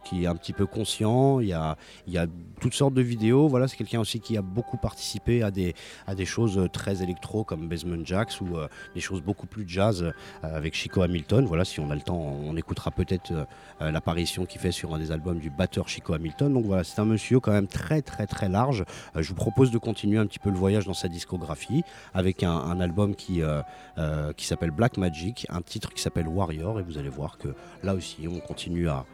qui 0.05 0.23
est 0.23 0.27
un 0.27 0.35
petit 0.35 0.53
peu 0.53 0.65
conscient. 0.65 1.39
Il 1.39 1.47
y 1.47 1.53
a, 1.53 1.77
il 2.07 2.13
y 2.13 2.17
a 2.17 2.25
toutes 2.59 2.73
sortes 2.73 2.93
de 2.93 3.01
vidéos. 3.01 3.47
Voilà, 3.47 3.67
c'est 3.67 3.77
quelqu'un 3.77 3.99
aussi 3.99 4.19
qui 4.19 4.37
a 4.37 4.41
beaucoup 4.41 4.77
participé 4.77 5.43
à 5.43 5.51
des, 5.51 5.75
à 6.07 6.15
des 6.15 6.25
choses 6.25 6.67
très 6.71 7.03
électro 7.03 7.43
comme 7.43 7.67
Basement 7.67 8.03
Jacks 8.05 8.41
ou 8.41 8.57
des 8.95 9.01
choses 9.01 9.21
beaucoup 9.21 9.45
plus 9.45 9.65
jazz 9.67 10.11
avec 10.41 10.73
Chico 10.73 11.01
Hamilton. 11.01 11.45
Voilà, 11.45 11.65
si 11.65 11.79
on 11.79 11.91
a 11.91 11.95
le 11.95 12.01
temps, 12.01 12.17
on 12.17 12.55
écoutera 12.55 12.91
peut-être 12.91 13.31
l'apparition 13.79 14.45
qu'il 14.45 14.61
sur 14.71 14.93
un 14.93 14.99
des 14.99 15.11
albums 15.11 15.39
du 15.39 15.49
batteur 15.49 15.87
Chico 15.87 16.13
Hamilton. 16.13 16.53
Donc 16.53 16.65
voilà, 16.65 16.83
c'est 16.83 16.99
un 16.99 17.05
monsieur 17.05 17.39
quand 17.39 17.51
même 17.51 17.67
très 17.67 18.01
très 18.01 18.27
très 18.27 18.49
large. 18.49 18.83
Euh, 19.15 19.21
je 19.21 19.29
vous 19.29 19.35
propose 19.35 19.71
de 19.71 19.77
continuer 19.77 20.17
un 20.17 20.25
petit 20.25 20.39
peu 20.39 20.49
le 20.49 20.57
voyage 20.57 20.85
dans 20.85 20.93
sa 20.93 21.07
discographie 21.07 21.83
avec 22.13 22.43
un, 22.43 22.79
album 22.79 23.15
qui, 23.15 23.41
euh, 23.41 23.61
euh, 23.97 24.33
qui 24.33 24.45
s'appelle 24.45 24.71
Black 24.71 24.97
Magic, 24.97 25.45
un 25.49 25.61
titre 25.61 25.93
qui 25.93 26.01
s'appelle 26.01 26.27
Warrior 26.27 26.79
et 26.79 26.83
vous 26.83 26.97
allez 26.97 27.09
voir 27.09 27.37
que 27.37 27.49
là 27.83 27.93
aussi 27.93 28.27
on 28.27 28.39
continue 28.39 28.89
à, 28.89 29.05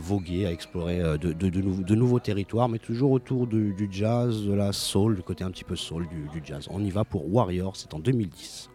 voguer, 0.00 0.46
à 0.46 0.52
explorer 0.52 0.98
de, 1.18 1.94
nouveaux- 1.94 2.20
territoires, 2.20 2.68
mais 2.68 2.78
toujours 2.78 3.10
autour 3.12 3.46
du, 3.46 3.88
jazz, 3.90 4.42
de 4.42 4.52
la 4.52 4.72
soul, 4.72 5.16
du 5.16 5.22
côté 5.22 5.44
un 5.44 5.50
petit 5.50 5.64
peu 5.64 5.76
soul 5.76 6.06
du 6.08 6.42
jazz. 6.44 6.66
On 6.70 6.82
y 6.82 6.90
va 6.90 7.04
pour 7.04 7.32
Warrior, 7.32 7.76
c'est 7.76 7.94
en 7.94 7.98
2010. 7.98 8.70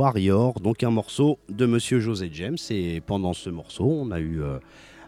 Warrior, 0.00 0.58
donc 0.60 0.82
un 0.82 0.88
morceau 0.90 1.38
de 1.50 1.66
Monsieur 1.66 2.00
José 2.00 2.30
James. 2.32 2.56
Et 2.70 3.02
pendant 3.02 3.34
ce 3.34 3.50
morceau, 3.50 3.84
on 3.84 4.10
a 4.12 4.18
eu 4.18 4.40
euh, 4.42 4.56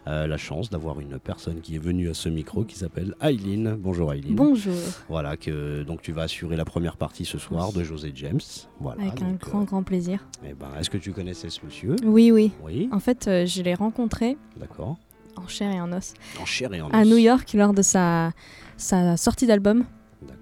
euh, 0.05 0.27
la 0.27 0.37
chance 0.37 0.69
d'avoir 0.69 0.99
une 0.99 1.17
personne 1.17 1.61
qui 1.61 1.73
est 1.73 1.79
venue 1.79 2.09
à 2.09 2.13
ce 2.13 2.29
micro 2.29 2.63
qui 2.63 2.77
s'appelle 2.77 3.15
Aileen. 3.19 3.75
Bonjour 3.79 4.13
Aileen. 4.13 4.35
Bonjour, 4.35 4.75
Voilà, 5.09 5.35
que 5.35 5.81
donc 5.81 6.03
tu 6.03 6.11
vas 6.11 6.21
assurer 6.21 6.55
la 6.55 6.63
première 6.63 6.95
partie 6.95 7.25
ce 7.25 7.39
soir 7.39 7.73
de 7.73 7.83
José 7.83 8.11
James. 8.13 8.39
Voilà. 8.79 9.01
avec 9.01 9.19
un 9.23 9.29
donc, 9.31 9.39
grand, 9.39 9.61
euh, 9.61 9.65
grand 9.65 9.81
plaisir. 9.81 10.27
eh 10.47 10.53
ben, 10.53 10.67
Est-ce 10.79 10.91
que 10.91 10.99
tu 10.99 11.11
connaissais 11.11 11.49
ce 11.49 11.65
monsieur? 11.65 11.95
Oui, 12.05 12.29
oui. 12.31 12.51
Oui, 12.63 12.87
En 12.91 12.99
fait, 12.99 13.27
euh, 13.27 13.47
je 13.47 13.63
l'ai 13.63 13.73
rencontré 13.73 14.37
d'accord. 14.57 14.97
en 15.37 15.47
chair 15.47 15.71
et 15.73 15.81
en 15.81 15.91
os 15.91 16.13
En 16.39 16.45
chair 16.45 16.71
et 16.71 16.81
en 16.83 16.89
à 16.91 17.01
os. 17.01 17.07
New 17.07 17.17
York 17.17 17.51
lors 17.55 17.73
de 17.73 17.81
sa, 17.81 18.31
sa 18.77 19.17
sortie 19.17 19.47
d'album. 19.47 19.85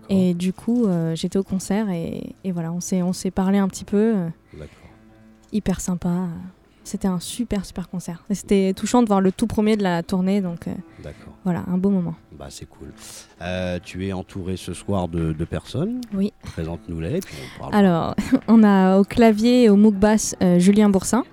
Et 0.10 0.34
du 0.34 0.52
coup, 0.52 0.88
euh, 0.88 1.16
j'étais 1.16 1.38
au 1.40 1.44
concert 1.44 1.90
et, 1.90 2.36
et 2.44 2.52
voilà, 2.52 2.74
on 2.74 2.82
s'est 3.14 3.32
parlé 3.32 3.60
un 3.60 3.70
petit 3.70 3.86
peu. 3.86 4.16
Hyper 5.52 5.80
sympa. 5.80 6.28
C'était 6.84 7.08
un 7.08 7.20
super, 7.20 7.64
super 7.64 7.90
concert. 7.90 8.24
C'était 8.32 8.74
touchant 8.76 9.04
de 9.04 9.08
voir 9.08 9.22
le 9.22 9.32
tout 9.32 9.46
premier 9.46 9.78
de 9.78 9.84
la 9.84 10.02
tournée, 10.02 10.42
donc 10.42 10.68
euh, 10.68 10.74
voilà, 11.44 11.64
un 11.68 11.78
beau 11.78 11.92
moment. 11.92 12.16
Bah, 12.32 12.48
c'est 12.50 12.66
cool. 12.66 12.92
Euh, 13.42 13.78
tu 13.84 14.08
es 14.08 14.14
entouré 14.14 14.58
ce 14.58 14.74
soir 14.74 15.08
de, 15.08 15.32
de 15.32 15.46
personnes. 15.46 16.02
Oui. 16.14 16.34
Présente-nous-les. 16.42 17.20
Alors, 17.72 18.16
on 18.48 18.64
a 18.64 18.98
au 18.98 19.04
clavier 19.04 19.64
et 19.66 19.70
au 19.70 19.76
mouk 19.76 19.94
bass 19.94 20.36
euh, 20.42 20.58
Julien 20.58 20.90
Boursin 20.90 21.24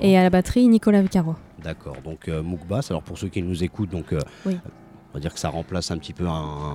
et 0.00 0.18
à 0.18 0.22
la 0.24 0.30
batterie 0.30 0.66
Nicolas 0.66 1.02
Vicaro. 1.02 1.36
D'accord, 1.62 1.96
donc 2.02 2.26
euh, 2.28 2.42
Mouk 2.42 2.66
Bass, 2.66 2.90
alors 2.90 3.02
pour 3.02 3.18
ceux 3.18 3.28
qui 3.28 3.42
nous 3.42 3.62
écoutent, 3.62 3.90
donc, 3.90 4.14
Oui. 4.46 4.56
On 5.10 5.14
va 5.14 5.20
dire 5.20 5.32
que 5.34 5.40
ça 5.40 5.48
remplace 5.48 5.90
un 5.90 5.98
petit 5.98 6.12
peu 6.12 6.26
un, 6.26 6.30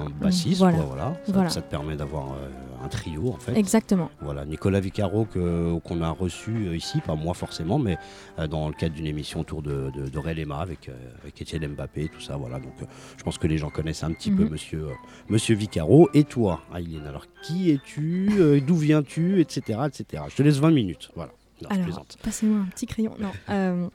un 0.06 0.10
bassiste, 0.10 0.58
voilà. 0.60 0.78
quoi, 0.78 0.86
voilà. 0.88 1.14
Ça, 1.26 1.32
Voilà. 1.34 1.50
ça 1.50 1.62
te 1.62 1.70
permet 1.70 1.96
d'avoir 1.96 2.34
euh, 2.34 2.50
un 2.84 2.88
trio 2.90 3.30
en 3.30 3.38
fait. 3.38 3.56
Exactement. 3.58 4.10
Voilà, 4.22 4.44
Nicolas 4.46 4.80
Vicaro 4.82 5.26
que- 5.26 5.80
qu'on 5.80 6.02
a 6.02 6.10
reçu 6.10 6.52
euh, 6.68 6.76
ici, 6.76 7.00
pas 7.02 7.16
moi 7.16 7.34
forcément, 7.34 7.80
mais 7.80 7.98
euh, 8.40 8.48
dans 8.48 8.68
le 8.68 8.74
cadre 8.74 8.94
d'une 8.96 9.06
émission 9.08 9.40
autour 9.40 9.62
de, 9.62 9.90
de, 9.96 10.10
de 10.10 10.52
avec, 10.52 10.90
euh, 10.90 10.94
avec 11.22 11.42
Étienne 11.42 11.66
Mbappé, 11.68 12.10
tout 12.10 12.20
ça, 12.20 12.36
voilà. 12.36 12.60
Donc 12.60 12.74
euh, 12.82 12.86
je 13.18 13.24
pense 13.24 13.38
que 13.38 13.48
les 13.48 13.58
gens 13.58 13.70
connaissent 13.70 14.04
un 14.04 14.12
petit 14.12 14.32
peu 14.32 14.44
Mhm. 14.44 14.50
Monsieur, 14.50 14.84
euh, 14.90 14.94
Monsieur 15.30 15.56
Vicaro. 15.56 16.10
Et 16.14 16.24
toi, 16.26 16.62
Aileen, 16.76 17.06
alors 17.08 17.26
qui 17.42 17.72
es-tu, 17.72 18.30
euh, 18.38 18.60
d'où 18.60 18.76
viens-tu, 18.76 19.40
etc., 19.40 19.80
etc. 19.88 20.24
Je 20.30 20.36
te 20.36 20.44
laisse 20.44 20.58
20 20.58 20.72
minutes, 20.72 21.10
voilà. 21.16 21.32
Non, 21.62 21.70
Alors, 21.70 22.06
passez-moi 22.22 22.60
un 22.60 22.66
petit 22.66 22.86
crayon. 22.86 23.14
Non. 23.18 23.90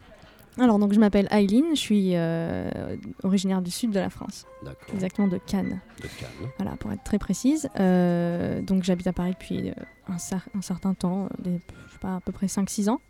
Alors, 0.61 0.79
donc, 0.79 0.93
je 0.93 1.01
m'appelle 1.01 1.27
Aileen, 1.31 1.65
je 1.75 1.81
suis 1.81 2.11
euh, 2.15 2.97
originaire 3.23 3.63
du 3.63 3.71
sud 3.71 3.91
de 3.91 3.99
la 3.99 4.11
France, 4.11 4.47
D'accord, 4.65 4.95
exactement 4.95 5.29
de 5.29 5.39
Cannes, 5.39 5.81
de 6.03 6.09
calme. 6.21 6.51
voilà, 6.59 6.77
pour 6.77 6.93
être 6.93 7.03
très 7.03 7.19
précise. 7.19 7.69
Euh, 7.79 8.61
donc, 8.63 8.83
j'habite 8.85 9.07
à 9.07 9.13
Paris 9.13 9.33
depuis 9.33 9.71
euh, 9.71 9.75
un, 10.09 10.17
cer- 10.17 10.47
un 10.57 10.63
certain 10.63 10.95
temps, 10.95 11.29
des, 11.39 11.61
je 11.89 11.93
sais 11.93 11.99
pas, 12.01 12.17
à 12.17 12.21
peu 12.21 12.33
près 12.33 12.47
5-6 12.47 12.89
ans. 12.91 13.01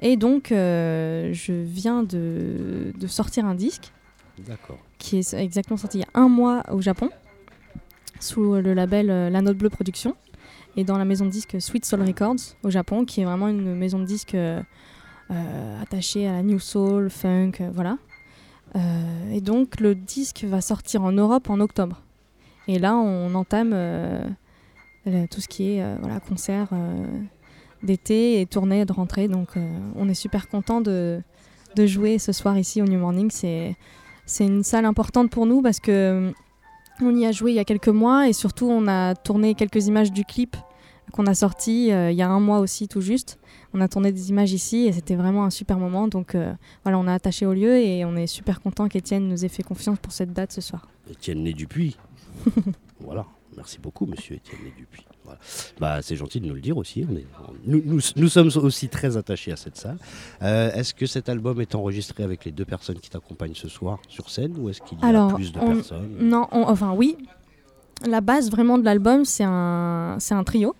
Et 0.00 0.16
donc, 0.16 0.52
euh, 0.52 1.32
je 1.32 1.52
viens 1.52 2.02
de, 2.02 2.92
de 2.98 3.06
sortir 3.06 3.46
un 3.46 3.54
disque 3.54 3.92
qui 4.98 5.18
est 5.18 5.34
exactement 5.34 5.76
sorti 5.76 5.98
il 5.98 6.00
y 6.00 6.04
a 6.04 6.08
un 6.20 6.28
mois 6.28 6.62
au 6.72 6.80
Japon, 6.80 7.08
sous 8.20 8.54
le 8.54 8.74
label 8.74 9.06
La 9.06 9.40
Note 9.42 9.56
Bleue 9.56 9.70
Productions, 9.70 10.16
et 10.76 10.82
dans 10.84 10.98
la 10.98 11.04
maison 11.04 11.24
de 11.24 11.30
disques 11.30 11.60
Sweet 11.60 11.84
Soul 11.84 12.02
Records 12.02 12.56
au 12.64 12.70
Japon, 12.70 13.04
qui 13.04 13.20
est 13.20 13.24
vraiment 13.24 13.46
une 13.48 13.74
maison 13.76 13.98
de 14.00 14.04
disques 14.04 14.36
euh, 15.30 15.82
attachée 15.82 16.26
à 16.26 16.32
la 16.32 16.42
New 16.42 16.58
Soul, 16.58 17.08
Funk, 17.10 17.52
euh, 17.60 17.70
voilà. 17.72 17.98
Euh, 18.76 19.32
et 19.32 19.40
donc 19.40 19.80
le 19.80 19.94
disque 19.94 20.44
va 20.44 20.60
sortir 20.60 21.02
en 21.02 21.12
Europe 21.12 21.48
en 21.48 21.60
octobre. 21.60 22.02
Et 22.66 22.78
là, 22.78 22.96
on 22.96 23.34
entame 23.34 23.70
tout 25.30 25.40
ce 25.40 25.48
qui 25.48 25.72
est 25.72 25.96
voilà, 26.00 26.18
concert 26.18 26.68
d'été 27.82 28.40
et 28.40 28.46
tournée 28.46 28.86
de 28.86 28.92
rentrée. 28.92 29.28
Donc 29.28 29.50
on 29.94 30.08
est 30.08 30.14
super 30.14 30.48
content 30.48 30.80
de, 30.80 31.20
de 31.76 31.86
jouer 31.86 32.18
ce 32.18 32.32
soir 32.32 32.56
ici 32.56 32.80
au 32.80 32.86
New 32.86 32.98
Morning. 32.98 33.30
C'est 33.30 33.76
une 34.40 34.64
salle 34.64 34.86
importante 34.86 35.30
pour 35.30 35.44
nous 35.44 35.60
parce 35.60 35.78
que 35.78 36.32
on 37.02 37.14
y 37.14 37.26
a 37.26 37.32
joué 37.32 37.52
il 37.52 37.56
y 37.56 37.60
a 37.60 37.64
quelques 37.64 37.88
mois 37.88 38.28
et 38.28 38.32
surtout 38.32 38.66
on 38.66 38.88
a 38.88 39.14
tourné 39.14 39.54
quelques 39.54 39.86
images 39.86 40.10
du 40.10 40.24
clip 40.24 40.56
qu'on 41.12 41.26
a 41.26 41.34
sorti 41.34 41.92
euh, 41.92 42.10
il 42.10 42.16
y 42.16 42.22
a 42.22 42.28
un 42.28 42.40
mois 42.40 42.58
aussi 42.58 42.88
tout 42.88 43.00
juste. 43.00 43.38
On 43.72 43.80
a 43.80 43.88
tourné 43.88 44.12
des 44.12 44.30
images 44.30 44.52
ici 44.52 44.86
et 44.86 44.92
c'était 44.92 45.14
vraiment 45.16 45.44
un 45.44 45.50
super 45.50 45.78
moment. 45.78 46.08
Donc 46.08 46.34
euh, 46.34 46.52
voilà, 46.84 46.98
on 46.98 47.06
a 47.06 47.12
attaché 47.14 47.46
au 47.46 47.52
lieu 47.54 47.76
et 47.78 48.04
on 48.04 48.16
est 48.16 48.26
super 48.26 48.60
content 48.60 48.88
qu'Étienne 48.88 49.28
nous 49.28 49.44
ait 49.44 49.48
fait 49.48 49.62
confiance 49.62 49.98
pour 49.98 50.12
cette 50.12 50.32
date 50.32 50.52
ce 50.52 50.60
soir. 50.60 50.88
Étienne 51.10 51.42
Né 51.42 51.52
Dupuis. 51.52 51.96
voilà, 53.00 53.26
merci 53.56 53.78
beaucoup, 53.78 54.06
monsieur 54.06 54.36
Étienne 54.36 54.60
Né 54.64 54.72
Dupuis. 54.76 55.04
Bah, 55.80 56.00
c'est 56.02 56.16
gentil 56.16 56.38
de 56.40 56.46
nous 56.46 56.54
le 56.54 56.60
dire 56.60 56.76
aussi. 56.76 57.04
On 57.10 57.16
est- 57.16 57.26
on- 57.48 57.52
nous, 57.66 57.82
nous- 57.84 58.00
nous 58.16 58.28
sommes 58.28 58.50
aussi 58.62 58.88
très 58.88 59.16
attachés 59.16 59.52
à 59.52 59.56
cette 59.56 59.76
salle. 59.76 59.96
Euh, 60.42 60.70
est-ce 60.74 60.92
que 60.94 61.06
cet 61.06 61.28
album 61.30 61.60
est 61.62 61.74
enregistré 61.74 62.22
avec 62.24 62.44
les 62.44 62.52
deux 62.52 62.66
personnes 62.66 62.98
qui 63.00 63.08
t'accompagnent 63.08 63.54
ce 63.54 63.68
soir 63.68 63.98
sur 64.08 64.28
scène 64.30 64.54
ou 64.58 64.68
est-ce 64.68 64.82
qu'il 64.82 64.98
y 64.98 65.02
a 65.02 65.06
Alors, 65.06 65.34
plus 65.34 65.50
de 65.52 65.58
on- 65.60 65.74
personnes? 65.76 66.10
Non, 66.20 66.46
on- 66.52 66.68
enfin 66.68 66.92
oui. 66.92 67.16
La 68.06 68.20
base 68.20 68.50
vraiment 68.50 68.76
de 68.76 68.84
l'album, 68.84 69.24
c'est 69.24 69.44
un, 69.46 70.16
c'est 70.20 70.34
un 70.34 70.44
trio. 70.44 70.74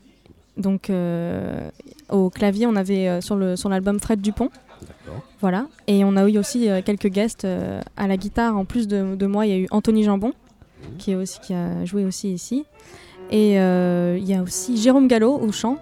Donc 0.57 0.91
euh, 0.91 1.71
au 2.11 2.31
clavier, 2.31 2.67
on 2.67 2.77
avait 2.77 3.09
euh, 3.09 3.21
sur 3.21 3.37
le 3.37 3.57
sur 3.57 3.69
l'album 3.69 3.99
Fred 3.99 4.21
Dupont. 4.21 4.51
D'accord. 4.81 5.23
Voilà. 5.41 5.67
Et 5.87 6.05
on 6.05 6.17
a 6.17 6.29
eu 6.29 6.39
aussi 6.39 6.69
euh, 6.69 6.81
quelques 6.85 7.09
guests 7.09 7.47
à 7.97 8.07
la 8.07 8.17
guitare. 8.17 8.57
En 8.57 8.65
plus 8.65 8.87
de, 8.89 9.15
de 9.15 9.27
moi, 9.27 9.47
il 9.47 9.51
y 9.51 9.55
a 9.55 9.59
eu 9.59 9.67
Anthony 9.71 10.05
Jambon, 10.05 10.33
qui, 10.99 11.13
est 11.13 11.15
aussi, 11.15 11.41
qui 11.41 11.55
a 11.55 11.85
joué 11.85 12.05
aussi 12.05 12.33
ici. 12.33 12.65
Et 13.31 13.55
il 13.55 14.25
y 14.25 14.35
a 14.35 14.43
aussi 14.43 14.77
Jérôme 14.77 15.09
Gallo 15.09 15.39
au 15.39 15.51
chant. 15.53 15.79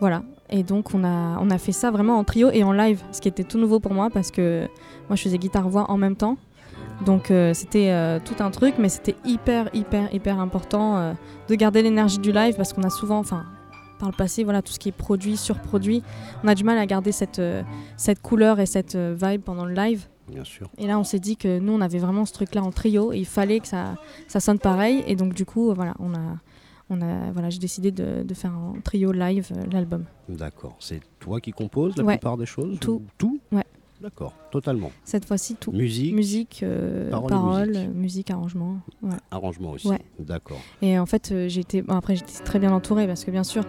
Voilà. 0.00 0.22
Et 0.50 0.62
donc, 0.62 0.94
on 0.94 1.04
a, 1.04 1.38
on 1.40 1.50
a 1.50 1.58
fait 1.58 1.72
ça 1.72 1.90
vraiment 1.90 2.18
en 2.18 2.24
trio 2.24 2.50
et 2.50 2.64
en 2.64 2.72
live, 2.72 3.02
ce 3.12 3.20
qui 3.20 3.28
était 3.28 3.44
tout 3.44 3.58
nouveau 3.58 3.78
pour 3.80 3.92
moi 3.92 4.10
parce 4.10 4.30
que 4.30 4.66
moi, 5.08 5.16
je 5.16 5.22
faisais 5.22 5.38
guitare-voix 5.38 5.90
en 5.90 5.96
même 5.96 6.16
temps. 6.16 6.36
Donc, 7.04 7.30
euh, 7.30 7.54
c'était 7.54 7.90
euh, 7.90 8.18
tout 8.22 8.42
un 8.42 8.50
truc, 8.50 8.74
mais 8.78 8.88
c'était 8.88 9.16
hyper, 9.24 9.70
hyper, 9.72 10.12
hyper 10.14 10.38
important 10.38 10.98
euh, 10.98 11.12
de 11.48 11.54
garder 11.54 11.82
l'énergie 11.82 12.18
du 12.18 12.32
live 12.32 12.56
parce 12.56 12.72
qu'on 12.72 12.82
a 12.82 12.90
souvent, 12.90 13.18
enfin, 13.18 13.44
par 14.00 14.08
le 14.10 14.16
passé, 14.16 14.42
voilà, 14.42 14.62
tout 14.62 14.72
ce 14.72 14.78
qui 14.80 14.88
est 14.88 14.92
produit, 14.92 15.36
surproduit, 15.36 16.02
on 16.42 16.48
a 16.48 16.54
du 16.56 16.64
mal 16.64 16.78
à 16.78 16.86
garder 16.86 17.12
cette, 17.12 17.38
euh, 17.38 17.62
cette 17.96 18.20
couleur 18.20 18.58
et 18.58 18.66
cette 18.66 18.96
euh, 18.96 19.14
vibe 19.20 19.42
pendant 19.42 19.64
le 19.64 19.74
live. 19.74 20.06
Bien 20.28 20.44
sûr. 20.44 20.68
Et 20.78 20.86
là, 20.86 20.98
on 20.98 21.04
s'est 21.04 21.18
dit 21.20 21.36
que 21.36 21.58
nous, 21.58 21.72
on 21.72 21.80
avait 21.80 21.98
vraiment 21.98 22.24
ce 22.24 22.32
truc-là 22.32 22.62
en 22.62 22.70
trio 22.72 23.12
et 23.12 23.18
il 23.18 23.26
fallait 23.26 23.60
que 23.60 23.66
ça, 23.68 23.96
ça 24.28 24.40
sonne 24.40 24.58
pareil. 24.58 25.04
Et 25.06 25.14
donc, 25.16 25.34
du 25.34 25.44
coup, 25.44 25.70
euh, 25.70 25.74
voilà, 25.74 25.94
on 25.98 26.14
a, 26.14 26.36
on 26.88 27.00
a, 27.02 27.30
voilà, 27.32 27.50
j'ai 27.50 27.58
décidé 27.58 27.90
de, 27.90 28.22
de 28.22 28.34
faire 28.34 28.52
un 28.52 28.74
trio 28.82 29.12
live 29.12 29.48
euh, 29.56 29.64
l'album. 29.72 30.04
D'accord. 30.28 30.76
C'est 30.80 31.00
toi 31.18 31.40
qui 31.40 31.50
composes 31.52 31.96
la 31.96 32.04
Ouais. 32.04 32.14
plupart 32.16 32.36
des 32.36 32.46
choses 32.46 32.78
Tout. 32.80 32.92
ou- 32.92 33.02
Tout? 33.18 33.40
Ouais. 33.52 33.64
D'accord. 34.00 34.32
Totalement. 34.50 34.90
Cette 35.04 35.26
fois-ci, 35.26 35.56
tout. 35.56 35.72
Musique, 35.72 36.14
Musique, 36.14 36.60
euh, 36.62 37.10
Paroles 37.10 37.30
et 37.30 37.34
paroles, 37.34 37.68
musique. 37.68 37.94
musique, 37.94 38.30
arrangement. 38.30 38.78
ouais. 39.02 39.10
arrangement 39.30 39.70
aussi. 39.72 39.88
Ouais. 39.88 40.00
D'accord. 40.18 40.60
Et 40.80 40.98
en 40.98 41.06
fait, 41.06 41.30
euh, 41.32 41.48
bon, 41.86 41.94
après, 41.94 42.16
j'étais 42.16 42.42
très 42.44 42.58
bien 42.58 42.72
entourée 42.72 43.06
parce 43.06 43.24
que 43.24 43.30
bien 43.30 43.44
sûr, 43.44 43.62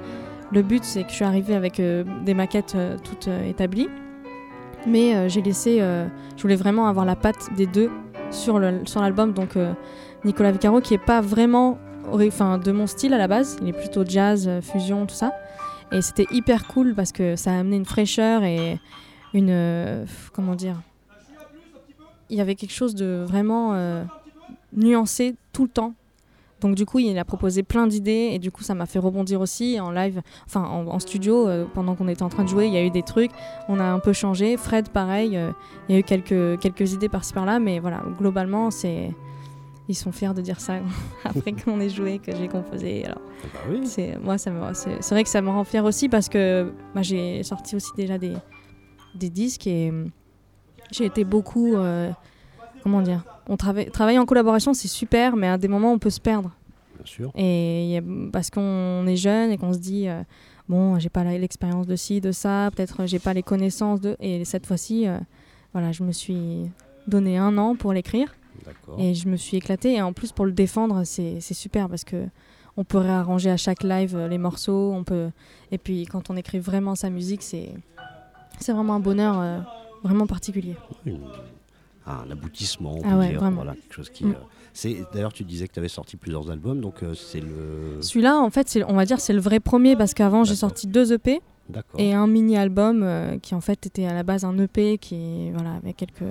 le 0.51 0.61
but, 0.61 0.83
c'est 0.83 1.03
que 1.03 1.09
je 1.09 1.15
suis 1.15 1.25
arrivée 1.25 1.55
avec 1.55 1.79
euh, 1.79 2.03
des 2.25 2.33
maquettes 2.33 2.75
euh, 2.75 2.97
toutes 3.03 3.27
établies. 3.27 3.89
Mais 4.87 5.29
j'ai 5.29 5.43
laissé, 5.43 5.77
je 5.77 6.41
voulais 6.41 6.55
vraiment 6.55 6.87
avoir 6.87 7.05
la 7.05 7.15
patte 7.15 7.53
des 7.55 7.67
deux 7.67 7.91
sur 8.31 8.57
l'album. 8.57 9.31
Donc 9.31 9.55
Nicolas 10.25 10.51
Vicaro, 10.51 10.81
qui 10.81 10.95
est 10.95 11.05
pas 11.05 11.21
vraiment 11.21 11.77
enfin, 12.11 12.57
de 12.57 12.71
mon 12.71 12.87
style 12.87 13.13
à 13.13 13.19
la 13.19 13.27
base, 13.27 13.57
il 13.61 13.67
est 13.69 13.73
plutôt 13.73 14.03
jazz, 14.03 14.49
fusion, 14.63 15.05
tout 15.05 15.13
ça. 15.13 15.33
Et 15.91 16.01
c'était 16.01 16.25
hyper 16.31 16.65
cool 16.65 16.95
parce 16.95 17.11
que 17.11 17.35
ça 17.35 17.51
a 17.51 17.59
amené 17.59 17.75
une 17.75 17.85
fraîcheur 17.85 18.43
et 18.43 18.79
une, 19.33 19.49
euh, 19.49 20.05
comment 20.33 20.55
dire, 20.55 20.81
il 22.29 22.37
y 22.37 22.41
avait 22.41 22.55
quelque 22.55 22.73
chose 22.73 22.95
de 22.95 23.23
vraiment 23.27 23.73
euh, 23.73 24.03
nuancé 24.73 25.35
tout 25.53 25.63
le 25.63 25.69
temps. 25.69 25.93
Donc 26.61 26.75
du 26.75 26.85
coup, 26.85 26.99
il 26.99 27.17
a 27.17 27.25
proposé 27.25 27.63
plein 27.63 27.87
d'idées 27.87 28.29
et 28.33 28.39
du 28.39 28.51
coup, 28.51 28.61
ça 28.61 28.75
m'a 28.75 28.85
fait 28.85 28.99
rebondir 28.99 29.41
aussi 29.41 29.79
en 29.79 29.89
live, 29.89 30.21
enfin 30.45 30.61
en, 30.63 30.85
en 30.87 30.99
studio, 30.99 31.47
euh, 31.47 31.65
pendant 31.73 31.95
qu'on 31.95 32.07
était 32.07 32.21
en 32.21 32.29
train 32.29 32.43
de 32.43 32.49
jouer, 32.49 32.67
il 32.67 32.73
y 32.73 32.77
a 32.77 32.83
eu 32.83 32.91
des 32.91 33.01
trucs, 33.01 33.31
on 33.67 33.79
a 33.79 33.83
un 33.83 33.97
peu 33.99 34.13
changé. 34.13 34.57
Fred, 34.57 34.89
pareil, 34.89 35.39
il 35.89 35.93
y 35.93 35.95
a 35.95 35.99
eu 35.99 36.03
quelques, 36.03 36.59
quelques 36.59 36.93
idées 36.93 37.09
par-ci 37.09 37.33
par-là, 37.33 37.59
mais 37.59 37.79
voilà, 37.79 38.03
globalement, 38.17 38.69
c'est... 38.71 39.11
Ils 39.89 39.95
sont 39.95 40.11
fiers 40.13 40.33
de 40.33 40.41
dire 40.41 40.61
ça 40.61 40.75
après 41.25 41.51
qu'on 41.53 41.81
ait 41.81 41.89
joué, 41.89 42.19
que 42.19 42.33
j'ai 42.33 42.47
composé. 42.47 43.03
Alors, 43.05 43.17
Bah 43.43 43.59
oui. 43.69 43.81
c'est 43.87 44.17
moi, 44.23 44.37
ça 44.37 44.51
me, 44.51 44.73
c'est, 44.73 45.01
c'est 45.01 45.15
vrai 45.15 45.23
que 45.23 45.29
ça 45.29 45.41
me 45.41 45.49
rend 45.49 45.63
fier 45.65 45.83
aussi 45.83 46.07
parce 46.07 46.29
que 46.29 46.71
bah, 46.95 47.01
j'ai 47.01 47.41
sorti 47.43 47.75
aussi 47.75 47.89
déjà 47.97 48.17
des, 48.17 48.33
des 49.15 49.29
disques 49.29 49.67
et 49.67 49.89
euh, 49.91 50.05
j'ai 50.91 51.05
été 51.05 51.23
beaucoup, 51.23 51.75
euh, 51.75 52.11
comment 52.83 53.01
dire, 53.01 53.23
on 53.47 53.57
travaille, 53.57 53.89
travailler 53.91 54.19
en 54.19 54.25
collaboration, 54.25 54.73
c'est 54.73 54.87
super, 54.87 55.35
mais 55.35 55.47
à 55.47 55.57
des 55.57 55.67
moments 55.67 55.93
on 55.93 55.99
peut 55.99 56.09
se 56.09 56.19
perdre. 56.21 56.51
Bien 56.95 57.05
sûr. 57.05 57.31
Et 57.35 57.99
a- 57.99 58.29
parce 58.31 58.49
qu'on 58.49 59.05
est 59.07 59.15
jeune 59.15 59.51
et 59.51 59.57
qu'on 59.57 59.73
se 59.73 59.79
dit, 59.79 60.07
euh, 60.07 60.21
bon, 60.69 60.99
j'ai 60.99 61.09
pas 61.09 61.23
l'expérience 61.23 61.87
de 61.87 61.95
ci, 61.95 62.21
de 62.21 62.31
ça, 62.31 62.69
peut-être 62.75 63.01
euh, 63.01 63.07
j'ai 63.07 63.19
pas 63.19 63.33
les 63.33 63.43
connaissances 63.43 64.01
de. 64.01 64.15
Et 64.19 64.45
cette 64.45 64.65
fois-ci, 64.65 65.07
euh, 65.07 65.17
voilà, 65.73 65.91
je 65.91 66.03
me 66.03 66.11
suis 66.11 66.69
donné 67.07 67.37
un 67.37 67.57
an 67.57 67.75
pour 67.75 67.93
l'écrire 67.93 68.35
et 68.99 69.13
je 69.15 69.27
me 69.27 69.37
suis 69.37 69.57
éclatée. 69.57 69.93
Et 69.95 70.01
en 70.01 70.13
plus, 70.13 70.31
pour 70.31 70.45
le 70.45 70.51
défendre, 70.51 71.03
c'est 71.03 71.39
super 71.41 71.89
parce 71.89 72.03
que 72.03 72.25
on 72.77 72.83
peut 72.85 72.99
réarranger 72.99 73.49
à 73.49 73.57
chaque 73.57 73.83
live 73.83 74.17
les 74.29 74.37
morceaux. 74.37 74.93
On 74.93 75.03
peut... 75.03 75.29
Et 75.71 75.77
puis, 75.77 76.05
quand 76.05 76.29
on 76.29 76.37
écrit 76.37 76.59
vraiment 76.59 76.95
sa 76.95 77.09
musique, 77.09 77.41
c'est 77.41 77.73
c'est 78.61 78.73
vraiment 78.73 78.95
un 78.95 78.99
bonheur 78.99 79.39
euh, 79.39 79.59
vraiment 80.03 80.27
particulier. 80.27 80.75
Une- 81.05 81.19
un 82.07 82.31
aboutissement, 82.31 82.95
on 82.97 83.01
Ah 83.05 83.09
peut 83.11 83.17
ouais, 83.19 83.29
dire. 83.29 83.51
Voilà, 83.51 83.73
quelque 83.75 83.93
chose 83.93 84.09
qui. 84.09 84.25
Mm. 84.25 84.31
euh, 84.31 84.35
c'est 84.73 84.97
d'ailleurs 85.13 85.33
tu 85.33 85.43
disais 85.43 85.67
que 85.67 85.73
tu 85.73 85.79
avais 85.79 85.87
sorti 85.87 86.17
plusieurs 86.17 86.49
albums, 86.49 86.81
donc 86.81 87.03
euh, 87.03 87.13
c'est 87.13 87.39
le. 87.41 88.01
Celui-là, 88.01 88.37
en 88.39 88.49
fait, 88.49 88.79
on 88.87 88.93
va 88.95 89.05
dire 89.05 89.19
c'est 89.19 89.33
le 89.33 89.39
vrai 89.41 89.59
premier 89.59 89.95
parce 89.95 90.13
qu'avant, 90.13 90.43
j'ai 90.43 90.55
sorti 90.55 90.87
deux 90.87 91.13
EP. 91.13 91.41
Et 91.97 92.13
un 92.13 92.27
mini 92.27 92.57
album 92.57 93.07
qui 93.41 93.55
en 93.55 93.61
fait 93.61 93.85
était 93.85 94.05
à 94.05 94.13
la 94.13 94.23
base 94.23 94.43
un 94.43 94.57
EP 94.57 94.97
qui 94.97 95.51
voilà 95.51 95.75
avec 95.75 95.95
quelques 95.95 96.23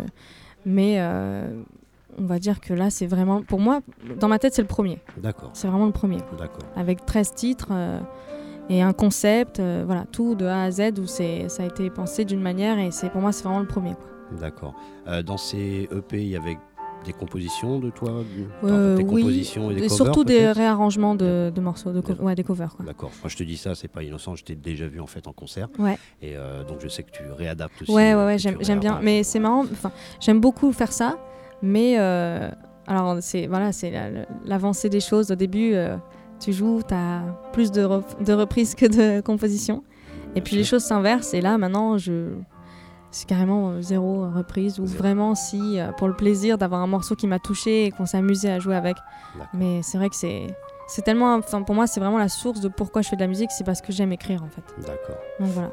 mais 0.66 1.00
on 2.18 2.24
va 2.26 2.38
dire 2.38 2.60
que 2.60 2.74
là 2.74 2.90
c'est 2.90 3.06
vraiment 3.06 3.40
pour 3.42 3.58
moi 3.58 3.80
dans 4.18 4.28
ma 4.28 4.38
tête 4.38 4.52
c'est 4.52 4.60
le 4.60 4.68
premier 4.68 4.98
D'accord. 5.16 5.48
c'est 5.54 5.66
vraiment 5.68 5.86
le 5.86 5.92
premier. 5.92 6.18
D'accord. 6.38 6.64
avec 6.76 7.06
13 7.06 7.32
titres 7.34 7.68
et 8.70 8.80
un 8.80 8.92
concept 8.94 9.60
euh, 9.60 9.82
voilà 9.84 10.04
tout 10.10 10.34
de 10.34 10.46
A 10.46 10.62
à 10.62 10.70
Z 10.70 10.98
où 10.98 11.06
c'est 11.06 11.48
ça 11.50 11.64
a 11.64 11.66
été 11.66 11.90
pensé 11.90 12.24
d'une 12.24 12.40
manière 12.40 12.78
et 12.78 12.90
c'est 12.90 13.10
pour 13.10 13.20
moi 13.20 13.32
c'est 13.32 13.44
vraiment 13.44 13.60
le 13.60 13.66
premier 13.66 13.94
quoi. 13.94 14.06
D'accord. 14.40 14.74
Euh, 15.08 15.22
dans 15.22 15.36
ces 15.36 15.88
EP, 15.90 16.22
il 16.22 16.28
y 16.28 16.36
avait 16.36 16.56
des 17.04 17.12
compositions 17.12 17.78
de 17.80 17.90
toi 17.90 18.22
Euh, 18.62 18.96
Des 18.96 19.02
oui, 19.02 19.22
compositions 19.22 19.70
et 19.70 19.74
des 19.74 19.80
covers 19.88 19.96
surtout 19.96 20.22
des 20.22 20.52
réarrangements 20.52 21.14
de, 21.16 21.50
de 21.52 21.60
morceaux 21.60 21.92
de 21.92 22.00
co- 22.00 22.12
Des- 22.12 22.20
ouais 22.22 22.34
des 22.36 22.44
covers 22.44 22.76
quoi. 22.76 22.84
D'accord. 22.84 23.10
Moi, 23.22 23.28
je 23.28 23.36
te 23.36 23.42
dis 23.42 23.56
ça, 23.56 23.74
c'est 23.74 23.88
pas 23.88 24.02
innocent. 24.04 24.36
Je 24.36 24.44
t'ai 24.44 24.54
déjà 24.54 24.86
vu 24.86 25.00
en 25.00 25.06
fait 25.06 25.26
en 25.26 25.32
concert. 25.32 25.68
Ouais. 25.78 25.98
Et 26.22 26.34
donc, 26.68 26.78
je 26.80 26.88
sais 26.88 27.02
que 27.02 27.10
tu 27.10 27.22
réadaptes 27.36 27.80
aussi. 27.82 27.90
Ouais, 27.90 28.14
ouais, 28.14 28.24
ouais, 28.26 28.38
j'aime 28.38 28.58
j'aime 28.60 28.80
bien. 28.80 29.00
Mais 29.02 29.22
c'est 29.24 29.38
marrant, 29.40 29.62
enfin, 29.62 29.90
j'aime 30.20 30.40
beaucoup 30.40 30.70
faire 30.72 30.92
ça. 30.92 31.16
Mais 31.62 31.96
alors, 31.96 33.16
c'est 33.20 33.46
voilà, 33.46 33.72
c'est 33.72 33.90
la- 33.90 34.10
la- 34.10 34.26
l'avancée 34.44 34.90
des 34.90 35.00
choses. 35.00 35.30
Au 35.32 35.36
début, 35.36 35.74
tu 36.40 36.52
joues, 36.52 36.80
tu 36.86 36.94
as 36.94 37.22
plus 37.52 37.70
de, 37.70 37.82
rep- 37.84 38.22
de 38.24 38.32
reprises 38.32 38.74
que 38.74 38.86
de 38.86 39.20
compositions. 39.24 39.84
Et 40.34 40.40
puis 40.40 40.56
les 40.56 40.64
choses 40.64 40.82
s'inversent. 40.82 41.34
Et 41.34 41.40
là, 41.40 41.58
maintenant, 41.58 41.98
je 41.98 42.30
c'est 43.12 43.26
carrément 43.28 43.70
euh, 43.70 43.82
zéro 43.82 44.30
reprise. 44.30 44.78
Ou 44.78 44.86
vraiment, 44.86 45.34
si, 45.34 45.80
euh, 45.80 45.90
pour 45.92 46.06
le 46.08 46.14
plaisir 46.14 46.58
d'avoir 46.58 46.80
un 46.80 46.86
morceau 46.86 47.16
qui 47.16 47.26
m'a 47.26 47.38
touché 47.40 47.86
et 47.86 47.90
qu'on 47.90 48.06
s'est 48.06 48.18
amusé 48.18 48.48
à 48.50 48.58
jouer 48.60 48.76
avec. 48.76 48.96
Mais 49.54 49.82
c'est 49.82 49.98
vrai 49.98 50.08
que 50.08 50.16
c'est. 50.16 50.46
C'est 50.86 51.02
tellement, 51.02 51.34
enfin 51.36 51.62
pour 51.62 51.76
moi 51.76 51.86
c'est 51.86 52.00
vraiment 52.00 52.18
la 52.18 52.28
source 52.28 52.60
de 52.60 52.66
pourquoi 52.68 53.00
je 53.02 53.08
fais 53.08 53.14
de 53.14 53.20
la 53.20 53.28
musique, 53.28 53.52
c'est 53.52 53.62
parce 53.62 53.80
que 53.80 53.92
j'aime 53.92 54.10
écrire 54.10 54.42
en 54.42 54.48
fait. 54.48 54.62
D'accord. 54.84 55.18
Donc 55.38 55.48
voilà. 55.50 55.70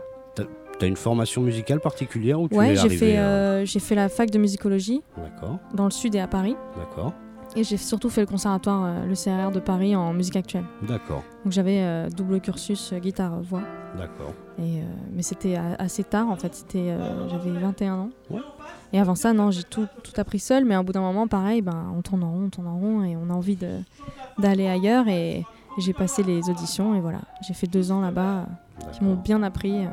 T'as 0.79 0.85
une 0.85 0.95
formation 0.95 1.41
musicale 1.41 1.79
particulière 1.79 2.39
ou 2.39 2.47
tu 2.47 2.55
Ouais, 2.55 2.73
es 2.73 2.75
j'ai 2.75 2.89
fait, 2.89 3.17
euh, 3.17 3.21
euh, 3.61 3.65
j'ai 3.65 3.79
fait 3.79 3.95
la 3.95 4.09
fac 4.09 4.29
de 4.29 4.37
musicologie 4.37 5.01
D'accord. 5.17 5.57
dans 5.73 5.85
le 5.85 5.89
sud 5.89 6.13
et 6.13 6.19
à 6.19 6.27
Paris. 6.27 6.55
D'accord. 6.77 7.13
Et 7.57 7.63
j'ai 7.63 7.77
surtout 7.77 8.11
fait 8.11 8.21
le 8.21 8.27
conservatoire, 8.27 8.83
euh, 8.85 9.05
le 9.07 9.15
CRR 9.15 9.51
de 9.51 9.59
Paris 9.59 9.95
en 9.95 10.13
musique 10.13 10.35
actuelle. 10.35 10.65
D'accord. 10.87 11.23
Donc 11.43 11.51
j'avais 11.51 11.79
euh, 11.81 12.07
double 12.07 12.39
cursus 12.39 12.93
euh, 12.93 12.99
guitare 12.99 13.41
voix. 13.41 13.63
D'accord. 13.97 14.33
Et, 14.59 14.83
mais 15.11 15.23
c'était 15.23 15.55
assez 15.55 16.03
tard 16.03 16.29
en 16.29 16.35
fait, 16.35 16.53
c'était 16.53 16.95
j'avais 17.29 17.49
21 17.51 17.93
ans. 17.95 18.09
Ouais. 18.29 18.41
Et 18.93 18.99
avant 18.99 19.15
ça, 19.15 19.33
non, 19.33 19.49
j'ai 19.49 19.63
tout, 19.63 19.87
tout 20.03 20.11
appris 20.17 20.39
seul, 20.39 20.65
mais 20.65 20.77
au 20.77 20.83
bout 20.83 20.91
d'un 20.93 21.01
moment, 21.01 21.27
pareil, 21.27 21.61
ben, 21.61 21.91
on 21.95 22.01
tourne 22.01 22.23
en 22.23 22.31
rond, 22.31 22.43
on 22.45 22.49
tourne 22.49 22.67
en 22.67 22.77
rond 22.77 23.03
et 23.03 23.15
on 23.15 23.29
a 23.29 23.33
envie 23.33 23.55
de- 23.55 23.79
d'aller 24.37 24.67
ailleurs. 24.67 25.07
Et, 25.07 25.43
j'ai 25.79 25.93
passé 25.93 26.23
les 26.23 26.49
auditions 26.49 26.95
et 26.95 26.99
voilà, 26.99 27.19
j'ai 27.47 27.53
fait 27.53 27.67
deux 27.67 27.91
ans 27.91 28.01
là-bas 28.01 28.47
qui 28.93 29.03
m'ont 29.03 29.13
bien 29.13 29.43
appris. 29.43 29.85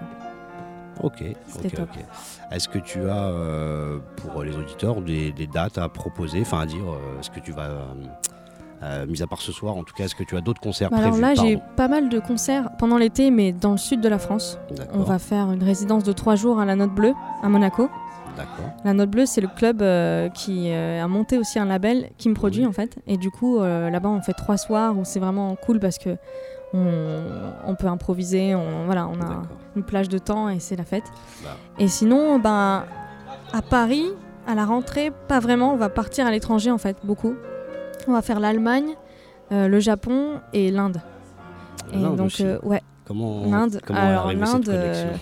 Ok, 1.02 1.22
ok, 1.56 1.72
top. 1.72 1.88
ok. 1.92 2.04
Est-ce 2.50 2.68
que 2.68 2.78
tu 2.78 3.08
as, 3.08 3.24
euh, 3.24 3.98
pour 4.16 4.42
les 4.42 4.56
auditeurs, 4.56 5.00
des, 5.00 5.32
des 5.32 5.46
dates 5.46 5.78
à 5.78 5.88
proposer, 5.88 6.40
enfin 6.42 6.60
à 6.60 6.66
dire, 6.66 6.84
euh, 6.88 7.20
est-ce 7.20 7.30
que 7.30 7.40
tu 7.40 7.52
vas, 7.52 7.68
euh, 8.82 9.06
mis 9.06 9.22
à 9.22 9.26
part 9.26 9.40
ce 9.40 9.52
soir, 9.52 9.76
en 9.76 9.82
tout 9.82 9.94
cas, 9.94 10.04
est-ce 10.04 10.14
que 10.14 10.24
tu 10.24 10.36
as 10.36 10.40
d'autres 10.40 10.60
concerts 10.60 10.90
Bah 10.90 10.98
alors 10.98 11.10
prévus 11.10 11.22
là, 11.22 11.34
j'ai 11.34 11.58
pas 11.76 11.88
mal 11.88 12.08
de 12.08 12.18
concerts 12.20 12.70
pendant 12.78 12.98
l'été, 12.98 13.30
mais 13.30 13.52
dans 13.52 13.72
le 13.72 13.78
sud 13.78 14.00
de 14.00 14.08
la 14.08 14.18
France. 14.18 14.58
On 14.92 15.02
va 15.02 15.18
faire 15.18 15.50
une 15.52 15.62
résidence 15.62 16.04
de 16.04 16.12
trois 16.12 16.36
jours 16.36 16.60
à 16.60 16.64
la 16.64 16.76
Note 16.76 16.94
Bleue, 16.94 17.14
à 17.42 17.48
Monaco. 17.48 17.88
La 18.84 18.92
Note 18.92 19.10
Bleue, 19.10 19.26
c'est 19.26 19.40
le 19.40 19.46
club 19.48 19.80
euh, 19.80 20.28
qui 20.28 20.70
euh, 20.70 21.02
a 21.02 21.06
monté 21.06 21.38
aussi 21.38 21.58
un 21.60 21.66
label 21.66 22.10
qui 22.18 22.28
me 22.28 22.34
produit 22.34 22.62
Oui. 22.62 22.66
en 22.66 22.72
fait. 22.72 22.96
Et 23.06 23.16
du 23.16 23.30
coup, 23.30 23.60
euh, 23.60 23.90
là-bas, 23.90 24.08
on 24.08 24.20
fait 24.22 24.32
trois 24.32 24.56
soirs 24.56 24.98
où 24.98 25.04
c'est 25.04 25.20
vraiment 25.20 25.54
cool 25.54 25.78
parce 25.78 25.98
que 25.98 26.16
on, 26.74 27.22
on 27.66 27.74
peut 27.74 27.86
improviser. 27.86 28.54
On, 28.54 28.84
voilà, 28.84 29.08
on 29.08 29.20
a 29.20 29.42
une 29.76 29.84
plage 29.84 30.08
de 30.08 30.18
temps 30.18 30.48
et 30.48 30.58
c'est 30.58 30.76
la 30.76 30.84
fête. 30.84 31.04
Bah. 31.42 31.56
Et 31.78 31.88
sinon, 31.88 32.38
ben, 32.38 32.84
à 33.52 33.62
Paris, 33.62 34.06
à 34.46 34.54
la 34.54 34.66
rentrée, 34.66 35.10
pas 35.28 35.40
vraiment. 35.40 35.72
On 35.72 35.76
va 35.76 35.88
partir 35.88 36.26
à 36.26 36.30
l'étranger 36.30 36.70
en 36.70 36.78
fait, 36.78 36.96
beaucoup. 37.04 37.34
On 38.08 38.12
va 38.12 38.22
faire 38.22 38.40
l'Allemagne, 38.40 38.94
euh, 39.52 39.68
le 39.68 39.80
Japon 39.80 40.40
et 40.52 40.70
l'Inde. 40.70 41.00
Et 41.92 41.96
L'Inde 41.96 42.16
donc, 42.16 42.40
euh, 42.40 42.58
ouais. 42.62 42.82
Comment, 43.06 43.44
l'Inde, 43.46 43.80
comment 43.86 44.00
alors, 44.00 44.32
l'Inde, 44.32 44.68
euh, 44.68 45.12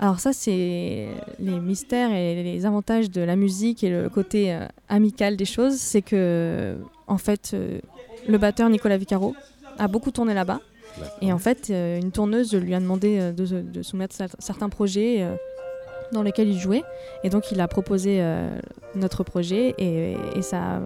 Alors 0.00 0.18
ça, 0.18 0.32
c'est 0.32 1.08
les 1.38 1.60
mystères 1.60 2.10
et 2.10 2.42
les 2.42 2.66
avantages 2.66 3.10
de 3.10 3.20
la 3.20 3.36
musique 3.36 3.84
et 3.84 3.90
le 3.90 4.08
côté 4.08 4.58
amical 4.88 5.36
des 5.36 5.44
choses. 5.44 5.76
C'est 5.76 6.00
que, 6.00 6.76
en 7.06 7.18
fait, 7.18 7.54
le 8.26 8.38
batteur 8.38 8.70
Nicolas 8.70 8.96
Vicaro 8.96 9.34
a 9.78 9.88
beaucoup 9.88 10.10
tourné 10.10 10.32
là-bas. 10.32 10.60
Et 11.20 11.32
en 11.32 11.38
fait, 11.38 11.68
euh, 11.70 11.98
une 12.00 12.12
tourneuse 12.12 12.54
lui 12.54 12.74
a 12.74 12.80
demandé 12.80 13.18
euh, 13.20 13.32
de, 13.32 13.60
de 13.62 13.82
soumettre 13.82 14.14
cer- 14.16 14.34
certains 14.38 14.68
projets 14.68 15.22
euh, 15.22 15.34
dans 16.12 16.22
lesquels 16.22 16.48
il 16.48 16.58
jouait. 16.58 16.82
Et 17.24 17.30
donc, 17.30 17.50
il 17.52 17.60
a 17.60 17.68
proposé 17.68 18.18
euh, 18.20 18.50
notre 18.94 19.24
projet 19.24 19.74
et, 19.78 20.16
et 20.36 20.42
ça 20.42 20.58
a 20.58 20.80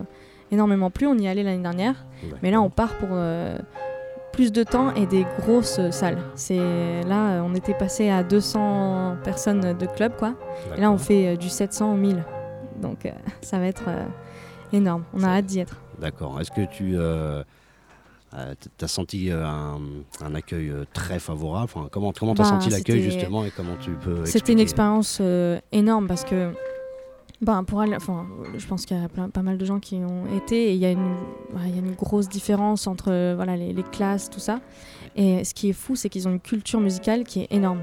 énormément 0.53 0.91
plu. 0.91 1.07
On 1.07 1.19
y 1.19 1.27
allait 1.27 1.43
l'année 1.43 1.63
dernière. 1.63 2.07
Mais 2.43 2.51
là, 2.51 2.61
on 2.61 2.71
part 2.71 2.95
pour 2.99 3.09
euh, 3.13 3.59
plus 4.33 4.53
de 4.53 4.63
temps 4.63 4.95
et 4.95 5.07
des 5.07 5.27
grosses 5.41 5.81
salles. 5.91 6.19
C'est 6.37 7.03
là, 7.05 7.43
on 7.43 7.55
était 7.55 7.75
passé 7.75 8.09
à 8.11 8.23
200 8.23 9.17
personnes 9.25 9.77
de 9.77 9.87
club, 9.87 10.13
quoi. 10.17 10.35
Et 10.77 10.81
là, 10.83 10.93
on 10.93 10.99
fait 10.99 11.29
euh, 11.35 11.37
du 11.37 11.49
700 11.49 11.93
au 11.95 11.97
1000. 11.97 12.23
Donc, 12.81 13.11
ça 13.43 13.59
va 13.59 13.67
être 13.67 13.83
énorme. 14.73 15.03
On 15.15 15.23
a 15.25 15.29
hâte 15.29 15.47
d'y 15.47 15.61
être. 15.61 15.81
D'accord. 15.99 16.39
Est-ce 16.41 16.51
que 16.51 16.67
tu 16.67 16.97
euh, 18.37 18.55
as 18.83 18.89
senti 18.89 19.31
euh, 19.31 19.47
un, 19.47 19.79
un 20.23 20.35
accueil 20.35 20.69
euh, 20.71 20.85
très 20.93 21.19
favorable? 21.19 21.65
Enfin, 21.75 21.89
Comment 21.91 22.13
comment 22.13 22.35
tu 22.35 22.43
as 22.43 22.45
Bah, 22.45 22.51
senti 22.51 22.71
l'accueil 22.71 23.01
justement 23.03 23.45
et 23.45 23.51
comment 23.51 23.77
tu 23.81 23.91
peux 23.93 24.25
C'était 24.27 24.53
une 24.53 24.61
expérience 24.61 25.19
euh, 25.21 25.59
énorme 25.73 26.07
parce 26.07 26.25
que, 26.25 26.53
ben, 27.41 27.65
pour 27.65 27.81
aller, 27.81 27.95
enfin, 27.97 28.27
je 28.57 28.67
pense 28.67 28.87
qu'il 28.87 28.97
y 29.01 29.05
a 29.05 29.09
plein- 29.09 29.29
pas 29.31 29.43
mal 29.43 29.59
de 29.59 29.65
gens 29.65 29.79
qui 29.81 29.97
ont 29.97 30.27
été 30.37 30.71
et 30.71 30.73
il 30.75 30.79
y, 30.79 30.87
a 30.87 30.91
une- 30.91 31.17
ouais, 31.55 31.69
il 31.69 31.75
y 31.77 31.79
a 31.79 31.83
une 31.83 31.95
grosse 31.95 32.29
différence 32.29 32.87
entre 32.87 33.35
voilà, 33.35 33.57
les, 33.57 33.73
les 33.73 33.83
classes, 33.83 34.29
tout 34.31 34.41
ça. 34.41 34.61
Et 35.17 35.45
ce 35.45 35.55
qui 35.55 35.69
est 35.71 35.75
fou, 35.75 35.97
c'est 35.97 36.09
qu'ils 36.09 36.29
ont 36.29 36.31
une 36.33 36.41
culture 36.41 36.81
musicale 36.81 37.25
qui 37.25 37.41
est 37.41 37.49
énorme. 37.53 37.83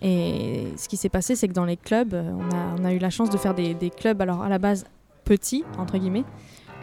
Et 0.00 0.64
ce 0.76 0.88
qui 0.88 0.96
s'est 0.96 1.08
passé, 1.08 1.36
c'est 1.36 1.46
que 1.48 1.52
dans 1.52 1.64
les 1.64 1.76
clubs, 1.76 2.12
on 2.14 2.54
a, 2.56 2.74
on 2.80 2.84
a 2.84 2.92
eu 2.92 2.98
la 2.98 3.10
chance 3.10 3.30
de 3.30 3.36
faire 3.36 3.54
des, 3.54 3.74
des 3.74 3.90
clubs, 3.90 4.20
alors 4.20 4.42
à 4.42 4.48
la 4.48 4.58
base 4.58 4.84
petits, 5.24 5.64
entre 5.78 5.96
guillemets, 5.98 6.24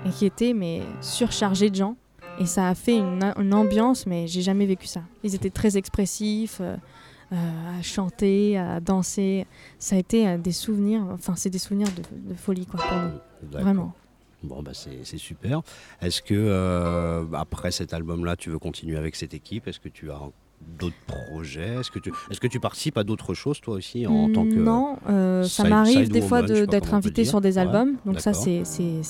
et 0.06 0.10
qui 0.10 0.26
étaient 0.26 0.54
mais 0.54 0.82
surchargés 1.02 1.70
de 1.70 1.76
gens. 1.76 1.96
Et 2.39 2.45
ça 2.45 2.69
a 2.69 2.75
fait 2.75 2.97
une, 2.97 3.34
une 3.38 3.54
ambiance, 3.54 4.06
mais 4.06 4.28
j'ai 4.28 4.41
jamais 4.41 4.65
vécu 4.65 4.88
ça. 4.88 5.02
Ils 5.23 5.36
étaient 5.36 5.49
très 5.49 5.75
expressifs, 5.78 6.60
euh, 6.62 6.78
euh, 7.34 7.80
à 7.80 7.82
chanter, 7.82 8.58
à 8.58 8.80
danser. 8.80 9.45
Ça 9.78 9.95
a 9.95 9.99
été 9.99 10.28
euh, 10.28 10.38
des 10.38 10.52
souvenirs, 10.54 11.06
enfin 11.12 11.36
c'est 11.36 11.49
des 11.49 11.60
souvenirs 11.60 11.89
de, 11.95 12.30
de 12.30 12.34
folie 12.34 12.65
quoi 12.65 12.80
pour 12.80 12.97
nous, 12.97 13.52
vraiment. 13.52 13.93
Bon, 14.41 14.63
bah, 14.63 14.71
c'est 14.73 14.99
c'est 15.04 15.17
super. 15.17 15.62
Est-ce 16.02 16.21
que 16.21 16.34
euh, 16.34 17.25
après 17.34 17.71
cet 17.71 17.93
album-là, 17.93 18.38
tu 18.38 18.49
veux 18.49 18.58
continuer 18.60 18.97
avec 18.97 19.17
cette 19.17 19.34
équipe? 19.34 19.67
Est-ce 19.67 19.82
que 19.82 19.89
tu 19.89 20.10
as 20.12 20.21
d'autres 20.62 20.95
projets? 21.08 21.76
Est-ce 21.80 21.91
que, 21.91 22.00
tu... 22.00 22.12
Est 22.30 22.39
que 22.39 22.48
tu 22.48 22.60
participes 22.60 22.98
à 22.98 23.04
d'autres 23.04 23.34
choses 23.34 23.60
toi 23.62 23.76
aussi 23.76 24.06
en 24.08 24.32
tant 24.32 24.45
que. 24.45 24.56
Non, 24.56 24.98
euh, 25.10 25.43
ça 25.43 25.63
m'arrive 25.63 26.10
des 26.10 26.22
fois 26.22 26.41
de- 26.41 26.65
d'être 26.65 26.93
invité 26.93 27.26
sur 27.26 27.41
des 27.41 27.56
Ouais, 27.56 27.62
albums, 27.63 27.95
donc 28.06 28.19
ça 28.19 28.34
c'est- 28.34 28.63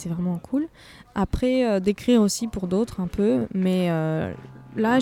vraiment 0.10 0.38
cool. 0.38 0.68
Après, 1.16 1.66
euh, 1.66 1.80
d'écrire 1.80 2.22
aussi 2.22 2.48
pour 2.48 2.68
d'autres 2.68 3.00
un 3.02 3.08
peu, 3.08 3.46
mais 3.54 3.88
euh, 3.90 4.32
là 4.76 5.00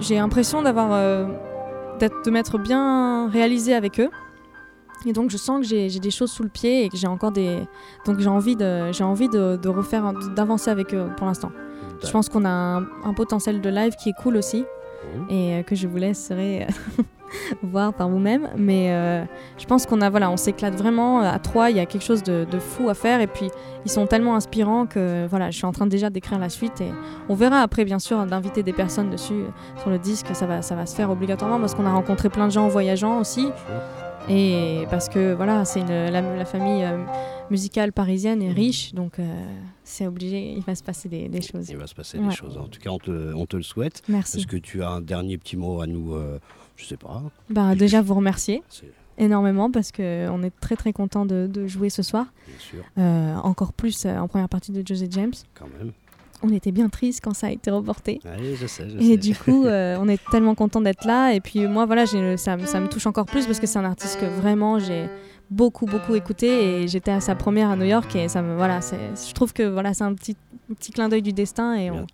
j'ai 0.00 0.14
l'impression 0.16 0.62
d'avoir 0.62 0.92
euh, 0.92 1.26
d'être- 1.98 2.24
de 2.24 2.30
m'être 2.30 2.58
bien 2.58 3.28
réalisé 3.30 3.74
avec 3.74 4.00
eux. 4.00 4.10
Et 5.06 5.12
donc 5.14 5.30
je 5.30 5.38
sens 5.38 5.60
que 5.60 5.66
j'ai 5.66 5.88
des 5.98 6.10
choses 6.10 6.30
sous 6.30 6.42
le 6.42 6.50
pied 6.50 6.84
et 6.84 6.88
que 6.90 6.96
j'ai 6.98 7.06
encore 7.06 7.32
des 7.32 7.60
donc 8.04 8.18
j'ai 8.18 8.28
envie 8.28 8.54
de 8.56 8.90
envie 9.02 9.28
de, 9.30 9.56
de 9.56 9.68
refaire 9.70 10.12
d'avancer 10.36 10.70
avec 10.70 10.92
eux 10.94 11.06
pour 11.16 11.26
l'instant. 11.26 11.50
Je 12.04 12.10
pense 12.10 12.28
qu'on 12.28 12.44
a 12.44 12.50
un, 12.50 12.82
un 13.04 13.14
potentiel 13.14 13.60
de 13.62 13.68
live 13.70 13.94
qui 13.96 14.10
est 14.10 14.14
cool 14.22 14.36
aussi 14.36 14.64
Mhm. 15.02 15.26
et 15.30 15.54
euh, 15.54 15.62
que 15.62 15.74
je 15.74 15.86
vous 15.86 15.96
laisserai 15.96 16.62
euh, 16.62 17.02
voir 17.62 17.92
par 17.94 18.08
vous-même. 18.08 18.48
Mais 18.56 18.90
euh, 18.90 19.24
je 19.58 19.66
pense 19.66 19.86
qu'on 19.86 20.00
a 20.00 20.10
voilà, 20.10 20.30
on 20.30 20.36
s'éclate 20.36 20.74
vraiment 20.74 21.20
à 21.20 21.38
trois. 21.38 21.70
Il 21.70 21.76
y 21.76 21.80
a 21.80 21.86
quelque 21.86 22.04
chose 22.04 22.22
de, 22.22 22.46
de 22.50 22.58
fou 22.58 22.88
à 22.88 22.94
faire 22.94 23.20
et 23.20 23.26
puis 23.26 23.50
ils 23.84 23.90
sont 23.90 24.06
tellement 24.06 24.34
inspirants 24.36 24.86
que 24.86 25.26
voilà, 25.28 25.50
je 25.50 25.56
suis 25.56 25.66
en 25.66 25.72
train 25.72 25.86
déjà 25.86 26.10
d'écrire 26.10 26.38
la 26.38 26.48
suite 26.48 26.80
et 26.80 26.90
on 27.28 27.34
verra 27.34 27.60
après 27.60 27.84
bien 27.84 27.98
sûr 27.98 28.24
d'inviter 28.26 28.62
des 28.62 28.72
personnes 28.72 29.10
dessus 29.10 29.34
euh, 29.34 29.80
sur 29.80 29.90
le 29.90 29.98
disque. 29.98 30.28
Ça 30.34 30.46
va, 30.46 30.62
ça 30.62 30.74
va 30.74 30.86
se 30.86 30.94
faire 30.94 31.10
obligatoirement 31.10 31.58
parce 31.58 31.74
qu'on 31.74 31.86
a 31.86 31.92
rencontré 31.92 32.28
plein 32.28 32.46
de 32.46 32.52
gens 32.52 32.64
en 32.64 32.68
voyageant 32.68 33.18
aussi 33.20 33.48
et 34.28 34.84
parce 34.90 35.08
que 35.08 35.34
voilà, 35.34 35.64
c'est 35.64 35.84
la, 35.84 36.20
la 36.20 36.44
famille 36.44 36.84
euh, 36.84 36.98
musicale 37.50 37.92
parisienne 37.92 38.42
est 38.42 38.52
riche, 38.52 38.92
donc 38.94 39.18
euh, 39.18 39.44
c'est 39.82 40.06
obligé. 40.06 40.52
Il 40.56 40.62
va 40.62 40.74
se 40.74 40.82
passer 40.82 41.08
des, 41.08 41.28
des 41.28 41.40
choses. 41.42 41.68
Il 41.70 41.76
va 41.76 41.86
se 41.86 41.94
passer 41.94 42.18
Ouais. 42.18 42.28
des 42.28 42.34
choses. 42.34 42.56
En 42.58 42.68
tout 42.68 42.80
cas, 42.80 42.90
on 42.90 42.98
te, 42.98 43.32
on 43.34 43.46
te 43.46 43.56
le 43.56 43.62
souhaite. 43.62 44.02
Merci. 44.08 44.38
Est-ce 44.38 44.46
que 44.46 44.56
tu 44.56 44.82
as 44.82 44.90
un 44.90 45.00
dernier 45.00 45.38
petit 45.38 45.56
mot 45.56 45.80
à 45.80 45.86
nous 45.86 46.14
euh, 46.14 46.38
Je 46.76 46.84
sais 46.84 46.96
pas. 46.96 47.22
Bah, 47.48 47.74
déjà 47.74 48.02
vous 48.02 48.14
remercier. 48.14 48.62
Énormément 49.18 49.70
parce 49.70 49.92
qu'on 49.92 50.42
est 50.42 50.52
très 50.60 50.76
très 50.76 50.92
content 50.94 51.26
de, 51.26 51.46
de 51.46 51.66
jouer 51.66 51.90
ce 51.90 52.02
soir. 52.02 52.26
bien 52.46 52.56
sûr, 52.58 52.84
Euh, 52.98 53.34
encore 53.36 53.72
plus 53.72 54.06
en 54.06 54.28
première 54.28 54.48
partie 54.48 54.72
de 54.72 54.82
José 54.86 55.08
James. 55.10 55.32
quand 55.54 55.66
même. 55.78 55.92
On 56.42 56.50
était 56.52 56.72
bien 56.72 56.88
triste 56.88 57.20
quand 57.22 57.34
ça 57.34 57.48
a 57.48 57.50
été 57.50 57.70
reporté. 57.70 58.20
Allez, 58.24 58.56
je 58.56 58.66
sais, 58.66 58.88
je 58.88 58.96
Et 58.98 59.10
sais. 59.12 59.16
du 59.18 59.34
coup, 59.34 59.64
euh, 59.66 59.96
on 60.00 60.08
est 60.08 60.20
tellement 60.30 60.54
content 60.54 60.80
d'être 60.80 61.04
là. 61.04 61.32
Et 61.34 61.40
puis 61.40 61.66
moi, 61.66 61.84
voilà, 61.86 62.04
j'ai- 62.06 62.36
ça, 62.36 62.56
me- 62.56 62.66
ça 62.66 62.80
me 62.80 62.88
touche 62.88 63.06
encore 63.06 63.26
plus 63.26 63.46
parce 63.46 63.60
que 63.60 63.66
c'est 63.66 63.78
un 63.78 63.84
artiste 63.84 64.18
que 64.20 64.26
vraiment 64.26 64.78
j'ai 64.78 65.06
beaucoup 65.50 65.84
beaucoup 65.86 66.14
écouté 66.14 66.82
et 66.82 66.88
j'étais 66.88 67.10
à 67.10 67.20
sa 67.20 67.34
première 67.34 67.70
à 67.70 67.76
New 67.76 67.84
York 67.84 68.14
et 68.14 68.28
ça 68.28 68.40
me 68.40 68.54
voilà, 68.54 68.78
je 68.80 69.32
trouve 69.34 69.52
que 69.52 69.64
voilà, 69.64 69.92
c'est 69.94 70.04
un 70.04 70.14
petit 70.14 70.36
un 70.70 70.74
petit 70.74 70.92
clin 70.92 71.08
d'œil 71.08 71.22
du 71.22 71.32
destin 71.32 71.74
et 71.74 71.90
on, 71.90 72.06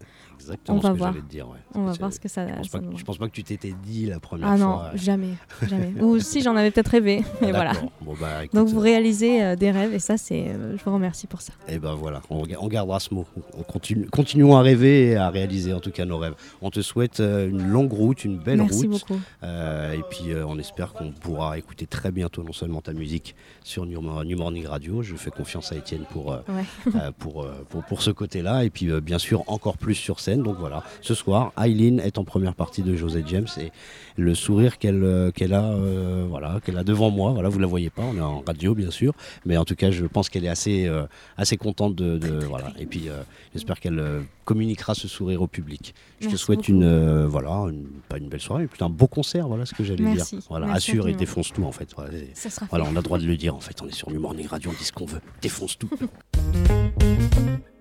Exactement 0.47 0.79
on 0.79 0.81
va 0.81 0.89
ce 0.89 0.93
que 0.95 0.99
voir. 0.99 1.13
j'allais 1.13 1.25
te 1.25 1.31
dire. 1.31 1.49
ouais. 1.49 1.57
on 1.75 1.85
va 1.85 1.93
voir 1.93 2.13
ce 2.13 2.21
que 2.21 2.29
ça. 2.29 2.47
Je 2.47 2.53
pense, 2.55 2.67
ça 2.71 2.79
pas 2.79 2.85
que, 2.87 2.97
je 2.97 3.05
pense 3.05 3.19
pas 3.19 3.27
que 3.27 3.33
tu 3.33 3.43
t'étais 3.45 3.75
dit 3.85 4.07
la 4.07 4.21
première 4.21 4.49
Ah 4.49 4.57
non, 4.57 4.75
fois. 4.75 4.91
jamais, 4.95 5.35
jamais. 5.69 5.93
Ou 6.01 6.19
si 6.21 6.41
j'en 6.43 6.55
avais 6.57 6.71
peut-être 6.71 6.89
rêvé, 6.89 7.23
mais 7.41 7.51
voilà. 7.51 7.73
Bon, 8.01 8.15
bah, 8.21 8.45
écoute, 8.45 8.55
Donc 8.59 8.69
vous 8.69 8.79
euh, 8.79 8.83
réalisez 8.83 9.43
euh, 9.43 9.57
des 9.57 9.71
rêves 9.71 9.93
et 9.93 9.99
ça, 9.99 10.17
c'est, 10.17 10.49
euh, 10.49 10.77
je 10.77 10.85
vous 10.85 10.93
remercie 10.95 11.27
pour 11.27 11.41
ça. 11.41 11.53
Et 11.69 11.79
ben 11.79 11.95
voilà, 11.95 12.23
on, 12.31 12.45
gardera 12.69 13.01
ce 13.01 13.13
mot. 13.13 13.27
On 13.59 13.63
continue, 13.63 14.07
continuons 14.07 14.57
à 14.57 14.63
rêver 14.63 15.09
et 15.11 15.17
à 15.17 15.29
réaliser 15.31 15.73
en 15.73 15.81
tout 15.81 15.91
cas 15.91 16.05
nos 16.05 16.19
rêves. 16.19 16.35
On 16.63 16.71
te 16.71 16.81
souhaite 16.81 17.21
euh, 17.21 17.49
une 17.49 17.67
longue 17.69 17.93
route, 17.93 18.25
une 18.25 18.39
belle 18.39 18.59
Merci 18.59 18.87
route. 18.87 19.01
beaucoup. 19.09 19.21
Euh, 19.43 19.93
et 19.95 20.03
puis 20.11 20.27
on 20.47 20.59
espère 20.59 20.93
qu'on 20.93 21.11
pourra 21.13 21.59
écouter 21.59 21.87
très 21.87 22.13
bientôt 22.13 22.43
non 22.43 22.53
seulement 22.53 22.81
ta 22.81 22.93
musique 22.93 23.35
sur 23.65 23.87
New, 23.87 24.01
New 24.25 24.37
Morning 24.39 24.67
Radio. 24.67 25.03
Je 25.03 25.17
fais 25.17 25.31
confiance 25.31 25.73
à 25.73 25.77
Étienne 25.77 26.05
pour, 26.11 26.27
Ouais. 26.27 27.01
pour, 27.19 27.47
pour, 27.69 27.85
pour 27.85 28.03
ce 28.03 28.11
côté-là. 28.11 28.65
Et 28.65 28.71
puis 28.71 28.89
bien 29.01 29.19
sûr 29.19 29.43
encore 29.49 29.79
plus 29.79 29.95
sur 29.95 30.21
scène. 30.21 30.36
Donc 30.43 30.57
voilà, 30.59 30.83
ce 31.03 31.15
soir, 31.15 31.53
Eileen 31.63 32.01
est 32.01 32.19
en 32.19 32.25
première 32.25 32.55
partie 32.55 32.83
de 32.83 32.95
José 32.97 33.23
James 33.27 33.47
et 33.61 33.71
le 34.17 34.35
sourire 34.35 34.79
qu'elle 34.79 35.03
euh, 35.05 35.31
qu'elle 35.31 35.53
a, 35.53 35.65
euh, 35.65 36.27
voilà, 36.29 36.61
qu'elle 36.65 36.79
a 36.79 36.85
devant 36.85 37.11
moi. 37.11 37.33
Voilà, 37.33 37.49
vous 37.49 37.59
la 37.59 37.67
voyez 37.67 37.91
pas, 37.91 38.03
on 38.03 38.17
est 38.17 38.21
en 38.21 38.43
radio 38.47 38.75
bien 38.75 38.91
sûr, 38.91 39.13
mais 39.45 39.57
en 39.57 39.65
tout 39.65 39.75
cas, 39.77 39.91
je 39.91 40.05
pense 40.07 40.29
qu'elle 40.29 40.45
est 40.45 40.49
assez, 40.49 40.87
euh, 40.87 41.05
assez 41.37 41.57
contente 41.57 41.95
de, 41.95 42.19
de- 42.19 42.45
voilà. 42.45 42.73
Et 42.79 42.87
puis 42.87 43.09
euh, 43.09 43.23
j'espère 43.53 43.79
qu'elle 43.81 44.03
communiquera 44.45 44.95
ce 44.95 45.09
sourire 45.09 45.43
au 45.43 45.47
public. 45.49 45.95
Je 46.21 46.29
te 46.29 46.37
souhaite 46.37 46.59
beaucoup. 46.61 46.73
une, 46.73 47.25
voilà, 47.27 47.51
une- 47.71 47.87
pas 48.09 48.19
une 48.19 48.29
belle 48.29 48.41
soirée, 48.41 48.63
mais 48.63 48.69
plutôt 48.69 48.85
un 48.87 48.91
beau 48.91 49.07
concert. 49.09 49.49
Voilà 49.49 49.67
ce 49.67 49.75
que 49.75 49.85
j'allais 49.85 50.05
dire. 50.15 50.25
Voilà, 50.49 50.67
Merci 50.67 50.91
assure 50.93 51.09
et 51.09 51.15
défonce 51.15 51.53
tout 51.53 51.65
en 51.65 51.73
fait. 51.73 51.89
Voilà, 51.97 52.11
voilà, 52.71 52.85
on 52.87 52.93
a 52.93 52.95
le 52.97 53.03
droit 53.03 53.19
de 53.19 53.27
le 53.27 53.37
dire 53.37 53.55
en 53.55 53.61
fait. 53.61 53.81
On 53.83 53.87
est 53.89 53.95
sur 53.95 54.11
New 54.11 54.21
Morning 54.21 54.47
Radio, 54.47 54.71
on 54.71 54.79
dit 54.79 54.85
ce 54.85 54.93
qu'on 54.93 55.07
veut. 55.07 55.21
Défonce 55.43 55.77
tout. 55.79 55.91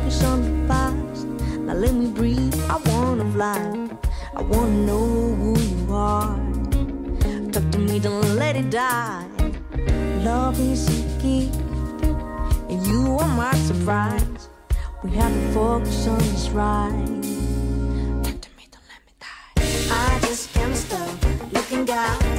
focus 0.00 0.24
on 0.24 0.42
the 0.42 0.68
past. 0.68 1.26
Now 1.60 1.74
let 1.74 1.94
me 1.94 2.06
breathe. 2.06 2.54
I 2.68 2.76
wanna 2.90 3.30
fly. 3.32 3.88
I 4.34 4.42
wanna 4.42 4.86
know 4.86 5.06
who 5.34 5.58
you 5.58 5.94
are. 5.94 6.36
Talk 7.52 7.70
to 7.72 7.78
me, 7.78 7.98
don't 7.98 8.36
let 8.36 8.56
it 8.56 8.70
die. 8.70 9.26
Love 10.24 10.58
is 10.60 10.88
a 10.88 11.22
gift, 11.22 11.56
and 12.70 12.86
you 12.86 13.16
are 13.18 13.28
my 13.28 13.54
surprise. 13.54 14.48
We 15.02 15.10
have 15.12 15.32
to 15.32 15.52
focus 15.52 16.06
on 16.06 16.18
this 16.18 16.48
ride. 16.50 17.22
Talk 18.24 18.40
to 18.40 18.50
me, 18.56 18.68
don't 18.74 18.88
let 18.92 19.02
me 19.06 19.12
die. 19.18 19.52
I 19.90 20.20
just 20.20 20.52
can't 20.54 20.76
stop 20.76 21.52
looking 21.52 21.88
at. 21.90 22.29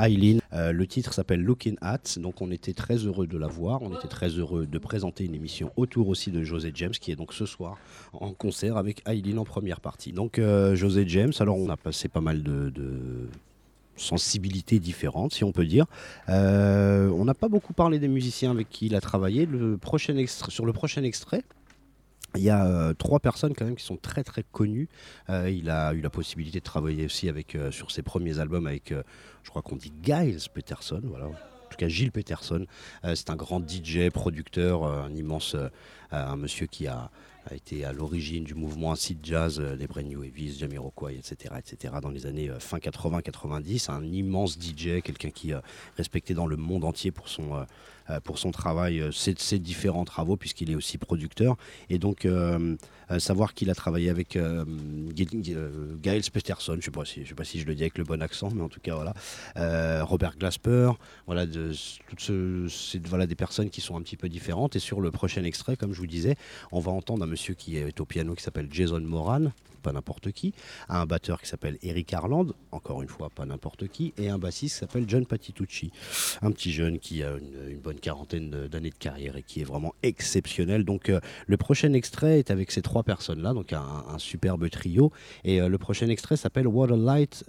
Eileen. 0.00 0.40
Euh, 0.52 0.72
le 0.72 0.86
titre 0.86 1.12
s'appelle 1.12 1.42
Looking 1.42 1.76
At, 1.80 2.18
donc 2.18 2.40
on 2.40 2.50
était 2.50 2.72
très 2.72 2.96
heureux 2.96 3.26
de 3.26 3.38
la 3.38 3.46
voir, 3.46 3.82
on 3.82 3.94
était 3.94 4.08
très 4.08 4.28
heureux 4.28 4.66
de 4.66 4.78
présenter 4.78 5.24
une 5.24 5.34
émission 5.34 5.70
autour 5.76 6.08
aussi 6.08 6.30
de 6.30 6.42
José 6.42 6.72
James, 6.74 6.92
qui 6.92 7.12
est 7.12 7.16
donc 7.16 7.32
ce 7.32 7.46
soir 7.46 7.76
en 8.12 8.32
concert 8.32 8.76
avec 8.76 9.02
Eileen 9.06 9.38
en 9.38 9.44
première 9.44 9.80
partie. 9.80 10.12
Donc 10.12 10.38
euh, 10.38 10.74
José 10.74 11.04
James, 11.06 11.32
alors 11.38 11.56
on 11.56 11.68
a 11.68 11.76
passé 11.76 12.08
pas 12.08 12.20
mal 12.20 12.42
de, 12.42 12.72
sensibilités 13.96 14.78
différentes, 14.78 15.34
si 15.34 15.44
on 15.44 15.52
peut 15.52 15.66
dire. 15.66 15.84
Euh, 16.30 17.08
on 17.10 17.26
n'a 17.26 17.34
pas 17.34 17.48
beaucoup 17.48 17.74
parlé 17.74 17.98
des 17.98 18.08
musiciens 18.08 18.50
avec 18.50 18.70
qui 18.70 18.86
il 18.86 18.94
a 18.94 19.00
travaillé. 19.00 19.46
Sur 20.26 20.64
le 20.64 20.72
prochain 20.72 21.04
extrait, 21.04 21.42
il 22.34 22.40
y 22.42 22.48
a 22.48 22.94
trois 22.94 23.20
personnes 23.20 23.52
quand 23.54 23.66
même 23.66 23.76
qui 23.76 23.84
sont 23.84 23.98
très 23.98 24.24
très 24.24 24.42
connues. 24.42 24.88
Il 25.28 25.68
a 25.68 25.92
eu 25.92 26.00
la 26.00 26.08
possibilité 26.08 26.60
de 26.60 26.64
travailler 26.64 27.04
aussi 27.04 27.30
sur 27.70 27.90
ses 27.90 28.00
premiers 28.00 28.38
albums 28.38 28.66
avec, 28.66 28.94
je 29.42 29.50
crois 29.50 29.62
qu'on 29.62 29.76
dit 29.76 29.92
Giles 30.02 30.38
Peterson, 30.52 31.00
voilà. 31.04 31.26
En 31.26 31.68
tout 31.70 31.76
cas, 31.78 31.88
Gilles 31.88 32.12
Peterson, 32.12 32.66
Euh, 33.04 33.14
c'est 33.14 33.30
un 33.30 33.36
grand 33.36 33.60
DJ, 33.60 34.10
producteur, 34.10 34.84
euh, 34.84 35.02
un 35.02 35.14
immense, 35.14 35.54
euh, 35.54 35.68
un 36.10 36.36
monsieur 36.36 36.66
qui 36.66 36.86
a, 36.86 37.10
a 37.46 37.54
été 37.54 37.84
à 37.84 37.92
l'origine 37.92 38.44
du 38.44 38.54
mouvement 38.54 38.92
acid 38.92 39.18
jazz, 39.22 39.58
euh, 39.60 39.74
les 39.74 39.86
Brand 39.86 40.04
New 40.04 40.22
Heavies, 40.22 40.58
Jamiroquai, 40.58 41.16
etc., 41.16 41.54
etc., 41.58 41.94
dans 42.02 42.10
les 42.10 42.26
années 42.26 42.50
euh, 42.50 42.58
fin 42.60 42.78
80-90. 42.78 43.90
Un 43.90 44.04
immense 44.04 44.58
DJ, 44.58 45.00
quelqu'un 45.02 45.30
qui 45.30 45.50
est 45.52 45.56
respecté 45.96 46.34
dans 46.34 46.46
le 46.46 46.56
monde 46.56 46.84
entier 46.84 47.10
pour 47.10 47.28
son, 47.28 47.54
euh, 47.56 47.64
euh, 48.10 48.20
pour 48.20 48.38
son 48.38 48.50
travail, 48.50 49.00
euh, 49.00 49.10
ses, 49.12 49.58
différents 49.58 50.04
travaux, 50.04 50.36
puisqu'il 50.36 50.70
est 50.70 50.74
aussi 50.74 50.98
producteur. 50.98 51.56
Et 51.88 51.98
donc, 51.98 52.24
euh, 52.24 52.76
euh, 53.10 53.18
savoir 53.18 53.54
qu'il 53.54 53.70
a 53.70 53.74
travaillé 53.74 54.10
avec 54.10 54.36
euh, 54.36 54.64
euh, 54.64 55.96
Giles 56.02 56.30
Peterson, 56.32 56.72
je 56.74 56.76
ne 56.78 56.82
sais, 56.82 56.90
pas 56.90 57.04
si- 57.04 57.24
je 57.24 57.28
sais 57.30 57.34
pas 57.34 57.44
si 57.44 57.58
je 57.60 57.66
le 57.66 57.74
dis 57.74 57.82
avec 57.82 57.98
le 57.98 58.04
bon 58.04 58.22
accent, 58.22 58.50
mais 58.54 58.62
en 58.62 58.68
tout 58.68 58.80
cas, 58.80 58.94
voilà. 58.94 59.14
Euh, 59.56 60.04
Robert 60.04 60.36
Glasper, 60.38 60.92
voilà, 61.26 61.46
toutes 61.46 62.20
ce- 62.20 62.98
voilà, 63.06 63.26
des 63.26 63.34
personnes 63.34 63.70
qui 63.70 63.80
sont 63.80 63.96
un 63.96 64.02
petit 64.02 64.16
peu 64.16 64.28
différentes. 64.28 64.76
Et 64.76 64.78
sur 64.78 65.00
le 65.00 65.10
prochain 65.10 65.42
extrait, 65.44 65.76
comme 65.76 65.92
je 65.92 65.98
vous 65.98 66.06
disais, 66.06 66.36
on 66.72 66.80
va 66.80 66.92
entendre 66.92 67.24
un 67.24 67.29
monsieur 67.30 67.54
qui 67.54 67.76
est 67.76 68.00
au 68.00 68.04
piano 68.04 68.34
qui 68.34 68.42
s'appelle 68.42 68.68
Jason 68.70 69.00
Moran, 69.00 69.52
pas 69.80 69.92
n'importe 69.92 70.30
qui, 70.32 70.52
un 70.88 71.06
batteur 71.06 71.40
qui 71.40 71.48
s'appelle 71.48 71.78
Eric 71.82 72.12
Harland, 72.12 72.52
encore 72.70 73.02
une 73.02 73.08
fois 73.08 73.30
pas 73.30 73.46
n'importe 73.46 73.88
qui, 73.88 74.12
et 74.18 74.28
un 74.28 74.38
bassiste 74.38 74.74
qui 74.74 74.80
s'appelle 74.80 75.04
John 75.08 75.26
Patitucci, 75.26 75.90
un 76.42 76.50
petit 76.52 76.72
jeune 76.72 76.98
qui 76.98 77.22
a 77.22 77.32
une, 77.36 77.78
bonne 77.78 77.98
quarantaine 77.98 78.68
d'années 78.68 78.90
de 78.90 78.94
carrière 78.94 79.36
et 79.36 79.42
qui 79.42 79.60
est 79.60 79.64
vraiment 79.64 79.94
exceptionnel. 80.02 80.84
Donc 80.84 81.08
euh, 81.08 81.20
le 81.46 81.56
prochain 81.56 81.92
extrait 81.94 82.38
est 82.38 82.50
avec 82.50 82.70
ces 82.70 82.82
trois 82.82 83.02
personnes-là, 83.02 83.54
donc 83.54 83.72
un, 83.72 84.18
superbe 84.18 84.68
trio, 84.68 85.12
et 85.44 85.60
euh, 85.60 85.68
le 85.68 85.78
prochain 85.78 86.08
extrait 86.08 86.36
s'appelle 86.36 86.66
What 86.66 86.92
a 86.92 86.96
Light 86.96 87.44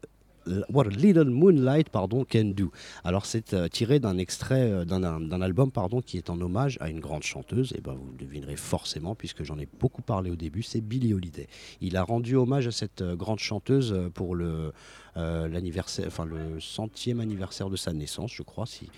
What 0.69 0.85
Little 0.85 1.29
Moonlight 1.29 1.89
pardon, 1.89 2.25
Can 2.29 2.53
Do. 2.55 2.71
Alors 3.03 3.25
c'est 3.25 3.53
euh, 3.53 3.67
tiré 3.67 3.99
d'un 3.99 4.17
extrait 4.17 4.71
euh, 4.71 4.85
d'un- 4.85 5.41
album 5.41 5.71
pardon, 5.71 6.01
qui 6.01 6.17
est 6.17 6.29
en 6.29 6.39
hommage 6.41 6.77
à 6.81 6.89
une 6.89 6.99
grande 6.99 7.23
chanteuse, 7.23 7.73
et 7.77 7.81
ben 7.81 7.93
vous 7.93 8.11
le 8.11 8.17
devinerez 8.17 8.55
forcément 8.55 9.15
puisque 9.15 9.43
j'en 9.43 9.57
ai 9.59 9.67
beaucoup 9.79 10.01
parlé 10.01 10.31
au 10.31 10.35
début, 10.35 10.63
c'est 10.63 10.81
Billie 10.81 11.13
Holiday. 11.13 11.47
Il 11.81 11.95
a 11.97 12.03
rendu 12.03 12.35
hommage 12.35 12.67
à 12.67 12.71
cette 12.71 13.01
euh, 13.01 13.15
grande 13.15 13.39
chanteuse 13.39 13.95
pour 14.13 14.35
le, 14.35 14.73
l'anniversaire, 15.15 16.07
enfin 16.07 16.25
le 16.25 16.59
centième 16.59 17.19
anniversaire 17.19 17.69
de 17.69 17.75
sa 17.75 17.93
naissance, 17.93 18.31
je 18.33 18.43
crois, 18.43 18.65
si, 18.65 18.89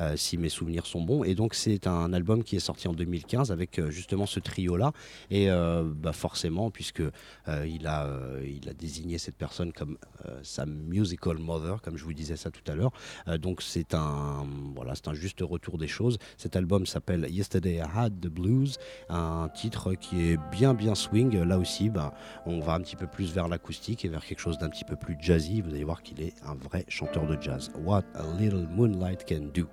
euh, 0.00 0.16
si 0.16 0.36
mes 0.36 0.48
souvenirs 0.48 0.86
sont 0.86 1.02
bons. 1.02 1.24
Et 1.24 1.34
donc 1.34 1.54
c'est 1.54 1.86
un 1.86 2.12
album 2.12 2.44
qui 2.44 2.56
est 2.56 2.60
sorti 2.60 2.88
en 2.88 2.92
2015 2.92 3.52
avec 3.52 3.78
euh, 3.78 3.90
justement 3.90 4.26
ce 4.26 4.40
trio-là. 4.40 4.92
Et 5.30 5.50
euh, 5.50 5.82
bah, 5.84 6.12
forcément, 6.12 6.70
puisque 6.70 7.00
euh, 7.00 7.66
il, 7.66 7.86
a, 7.86 8.06
euh, 8.06 8.44
il 8.44 8.68
a 8.68 8.74
désigné 8.74 9.18
cette 9.18 9.36
personne 9.36 9.72
comme 9.72 9.98
euh, 10.26 10.38
sa 10.42 10.66
musical 10.66 11.38
mother, 11.38 11.80
comme 11.82 11.96
je 11.96 12.04
vous 12.04 12.14
disais 12.14 12.36
ça 12.36 12.50
tout 12.50 12.70
à 12.70 12.74
l'heure. 12.74 12.92
Euh, 13.28 13.38
donc 13.38 13.62
c'est 13.62 13.94
un, 13.94 14.46
voilà, 14.74 14.94
c'est 14.94 15.08
un 15.08 15.14
juste 15.14 15.40
retour 15.40 15.78
des 15.78 15.88
choses. 15.88 16.18
Cet 16.36 16.56
album 16.56 16.86
s'appelle 16.86 17.26
Yesterday 17.30 17.76
I 17.76 17.82
Had 17.94 18.20
the 18.20 18.28
Blues, 18.28 18.78
un 19.08 19.48
titre 19.54 19.94
qui 19.94 20.28
est 20.28 20.38
bien 20.50 20.74
bien 20.74 20.94
swing. 20.94 21.42
Là 21.42 21.58
aussi, 21.58 21.90
bah, 21.90 22.12
on 22.46 22.60
va 22.60 22.74
un 22.74 22.80
petit 22.80 22.96
peu 22.96 23.06
plus 23.06 23.32
vers 23.32 23.48
l'acoustique 23.48 24.04
et 24.04 24.08
vers 24.08 24.24
quelque 24.24 24.40
chose 24.40 24.58
d'un 24.58 24.68
petit 24.68 24.84
peu 24.84 24.96
plus 24.96 25.16
jazzy. 25.20 25.61
Vous 25.64 25.70
allez 25.74 25.84
voir 25.84 26.02
qu'il 26.02 26.20
est 26.20 26.34
un 26.44 26.54
vrai 26.54 26.84
chanteur 26.88 27.26
de 27.26 27.40
jazz. 27.40 27.70
What 27.84 28.04
a 28.14 28.24
little 28.38 28.66
moonlight 28.68 29.24
can 29.26 29.50
do. 29.54 29.68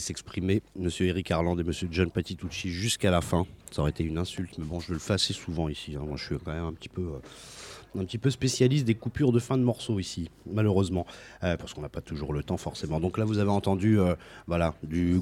S'exprimer 0.00 0.62
Monsieur 0.76 1.06
Eric 1.06 1.30
Arland 1.30 1.58
et 1.58 1.64
Monsieur 1.64 1.88
John 1.90 2.10
Patitucci 2.10 2.70
jusqu'à 2.70 3.10
la 3.10 3.20
fin. 3.20 3.46
Ça 3.70 3.82
aurait 3.82 3.90
été 3.90 4.04
une 4.04 4.18
insulte, 4.18 4.56
mais 4.58 4.64
bon, 4.64 4.80
je 4.80 4.92
le 4.92 4.98
fais 4.98 5.14
assez 5.14 5.32
souvent 5.32 5.68
ici. 5.68 5.96
hein. 5.96 6.04
Moi, 6.06 6.16
je 6.16 6.24
suis 6.24 6.36
quand 6.44 6.52
même 6.52 6.64
un 6.64 6.72
petit 6.72 6.88
peu, 6.88 7.02
euh, 7.02 8.00
un 8.00 8.04
petit 8.04 8.18
peu 8.18 8.30
spécialiste 8.30 8.84
des 8.84 8.94
coupures 8.94 9.32
de 9.32 9.38
fin 9.38 9.56
de 9.58 9.62
morceaux 9.62 9.98
ici, 9.98 10.30
malheureusement, 10.52 11.06
Euh, 11.42 11.56
parce 11.56 11.74
qu'on 11.74 11.82
n'a 11.82 11.88
pas 11.88 12.00
toujours 12.00 12.32
le 12.32 12.42
temps 12.42 12.56
forcément. 12.56 13.00
Donc 13.00 13.18
là, 13.18 13.24
vous 13.24 13.38
avez 13.38 13.50
entendu, 13.50 13.98
euh, 14.00 14.14
voilà, 14.46 14.74
du, 14.82 15.20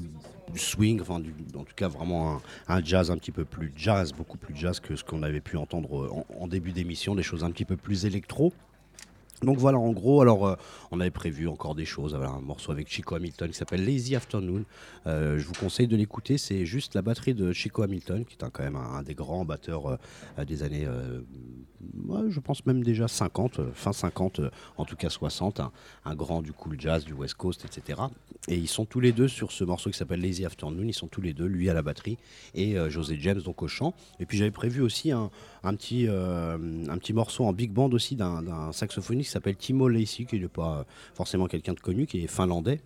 swing, 0.55 1.01
enfin, 1.01 1.19
du- 1.19 1.33
en 1.55 1.63
tout 1.63 1.73
cas 1.75 1.87
vraiment 1.87 2.41
un, 2.67 2.83
jazz 2.83 3.09
un 3.11 3.17
petit 3.17 3.31
peu 3.31 3.45
plus 3.45 3.71
jazz, 3.75 4.11
beaucoup 4.13 4.37
plus 4.37 4.55
jazz 4.55 4.79
que 4.79 4.95
ce 4.95 5.03
qu'on 5.03 5.23
avait 5.23 5.41
pu 5.41 5.57
entendre 5.57 6.11
en, 6.13 6.25
en 6.43 6.47
début 6.47 6.71
d'émission, 6.71 7.15
des 7.15 7.23
choses 7.23 7.43
un 7.43 7.51
petit 7.51 7.65
peu 7.65 7.77
plus 7.77 8.05
électro. 8.05 8.53
Donc 9.43 9.57
voilà, 9.57 9.77
en 9.77 9.91
gros, 9.91 10.21
alors 10.21 10.47
euh, 10.47 10.55
on 10.91 10.99
avait 10.99 11.11
prévu 11.11 11.47
encore 11.47 11.75
des 11.75 11.85
choses. 11.85 12.15
Un 12.15 12.39
morceau 12.41 12.71
avec 12.71 12.89
Chico 12.89 13.15
Hamilton 13.15 13.49
qui 13.49 13.57
s'appelle 13.57 13.85
Lazy 13.85 14.15
Afternoon. 14.15 14.63
Euh, 15.07 15.37
je 15.37 15.45
vous 15.45 15.53
conseille 15.53 15.87
de 15.87 15.95
l'écouter. 15.95 16.37
C'est 16.37 16.65
juste 16.65 16.95
la 16.95 17.01
batterie 17.01 17.33
de 17.33 17.51
Chico 17.51 17.83
Hamilton, 17.83 18.25
qui 18.25 18.35
est 18.35 18.49
quand 18.51 18.63
même 18.63 18.75
un, 18.75 19.03
des 19.03 19.15
grands 19.15 19.45
batteurs 19.45 19.87
euh, 19.87 20.45
des 20.45 20.63
années, 20.63 20.87
je 22.29 22.39
pense 22.39 22.65
même 22.65 22.83
déjà 22.83 23.07
50, 23.07 23.59
euh, 23.59 23.71
fin 23.73 23.93
50, 23.93 24.39
euh, 24.39 24.49
en 24.77 24.85
tout 24.85 24.95
cas 24.95 25.09
60. 25.09 25.61
Un, 26.05 26.15
grand 26.15 26.41
du 26.41 26.53
cool 26.53 26.79
jazz, 26.79 27.05
du 27.05 27.13
West 27.13 27.35
Coast, 27.35 27.65
etc. 27.65 28.01
Et 28.47 28.55
ils 28.55 28.67
sont 28.67 28.85
tous 28.85 28.99
les 28.99 29.11
deux 29.11 29.27
sur 29.27 29.51
ce 29.51 29.63
morceau 29.63 29.89
qui 29.89 29.97
s'appelle 29.97 30.21
Lazy 30.21 30.45
Afternoon. 30.45 30.85
Ils 30.85 30.93
sont 30.93 31.07
tous 31.07 31.21
les 31.21 31.33
deux, 31.33 31.45
lui 31.45 31.69
à 31.69 31.73
la 31.73 31.81
batterie 31.81 32.17
et 32.53 32.75
José 32.89 33.17
James 33.19 33.41
donc 33.41 33.61
au 33.63 33.67
chant. 33.67 33.93
Et 34.19 34.25
puis 34.25 34.37
j'avais 34.37 34.51
prévu 34.51 34.81
aussi 34.81 35.11
petit, 35.63 36.07
un 36.07 36.97
petit 36.97 37.13
morceau 37.13 37.45
en 37.45 37.53
big 37.53 37.71
band 37.71 37.89
aussi 37.91 38.15
d'un 38.15 38.71
saxophoniste 38.71 39.32
s'appelle 39.33 39.55
Timo 39.55 39.87
Lacey, 39.87 40.25
qui 40.25 40.39
n'est 40.39 40.47
pas 40.47 40.79
euh, 40.79 40.83
forcément 41.13 41.47
quelqu'un 41.47 41.73
de 41.73 41.79
connu, 41.79 42.05
qui 42.05 42.23
est 42.23 42.27
finlandais. 42.27 42.79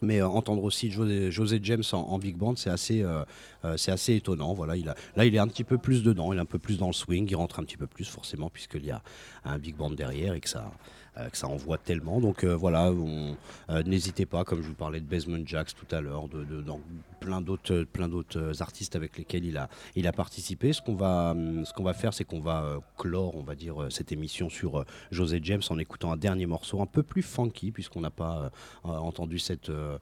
Mais 0.00 0.20
euh, 0.20 0.28
entendre 0.28 0.62
aussi 0.62 0.90
José, 0.90 1.60
James 1.62 1.82
en, 1.92 2.18
big 2.18 2.36
band, 2.36 2.54
c'est 2.56 2.70
assez, 2.70 3.02
euh, 3.02 3.24
assez 3.64 4.14
étonnant. 4.14 4.54
Voilà, 4.54 4.76
là, 5.16 5.24
il 5.24 5.34
est 5.34 5.38
un 5.38 5.48
petit 5.48 5.64
peu 5.64 5.78
plus 5.78 6.02
dedans, 6.02 6.32
il 6.32 6.38
est 6.38 6.42
un 6.42 6.44
peu 6.46 6.58
plus 6.58 6.78
dans 6.78 6.86
le 6.86 6.92
swing, 6.92 7.26
il 7.28 7.34
rentre 7.34 7.58
un 7.58 7.64
petit 7.64 7.76
peu 7.76 7.86
plus 7.86 8.04
forcément 8.04 8.48
puisqu'il 8.50 8.84
y 8.86 8.90
a 8.90 9.02
un 9.44 9.58
big 9.58 9.74
band 9.74 9.90
derrière 9.90 10.34
et 10.34 10.40
que 10.40 10.48
ça, 10.48 10.70
que 11.30 11.36
ça 11.36 11.48
envoie 11.48 11.78
tellement. 11.78 12.20
Donc 12.20 12.44
euh, 12.44 12.54
voilà, 12.54 12.88
euh, 12.88 13.82
n'hésitez 13.84 14.26
pas, 14.26 14.44
comme 14.44 14.62
je 14.62 14.68
vous 14.68 14.74
parlais 14.74 15.00
de 15.00 15.06
Basement 15.06 15.44
Jacks 15.44 15.74
tout 15.74 15.94
à 15.94 16.00
l'heure, 16.00 16.28
de, 16.28 16.62
dans 16.62 16.80
plein 17.20 17.40
d'autres, 17.40 17.74
euh, 17.74 17.84
plein 17.84 18.08
d'autres 18.08 18.38
euh, 18.38 18.52
artistes 18.60 18.96
avec 18.96 19.18
lesquels 19.18 19.44
il 19.44 19.56
a, 19.56 19.68
il 19.96 20.06
a 20.06 20.12
participé. 20.12 20.72
Ce 20.72 20.80
qu'on 20.80 20.94
va, 20.94 21.32
hum, 21.32 21.64
ce 21.64 21.72
qu'on 21.72 21.82
va 21.82 21.94
faire, 21.94 22.14
c'est 22.14 22.24
qu'on 22.24 22.40
va 22.40 22.62
euh, 22.62 22.78
clore, 22.96 23.36
on 23.36 23.42
va 23.42 23.54
dire, 23.54 23.82
euh, 23.82 23.90
cette 23.90 24.12
émission 24.12 24.48
sur 24.48 24.80
euh, 24.80 24.84
José 25.10 25.40
James 25.42 25.62
en 25.70 25.78
écoutant 25.78 26.12
un 26.12 26.16
dernier 26.16 26.46
morceau 26.46 26.80
un 26.80 26.86
peu 26.86 27.02
plus 27.02 27.22
funky, 27.22 27.72
puisqu'on 27.72 28.00
n'a 28.00 28.10
pas 28.10 28.38
euh, 28.38 28.90
euh, 28.90 28.96
entendu 28.98 29.38
cette 29.38 29.70
euh, 29.70 29.98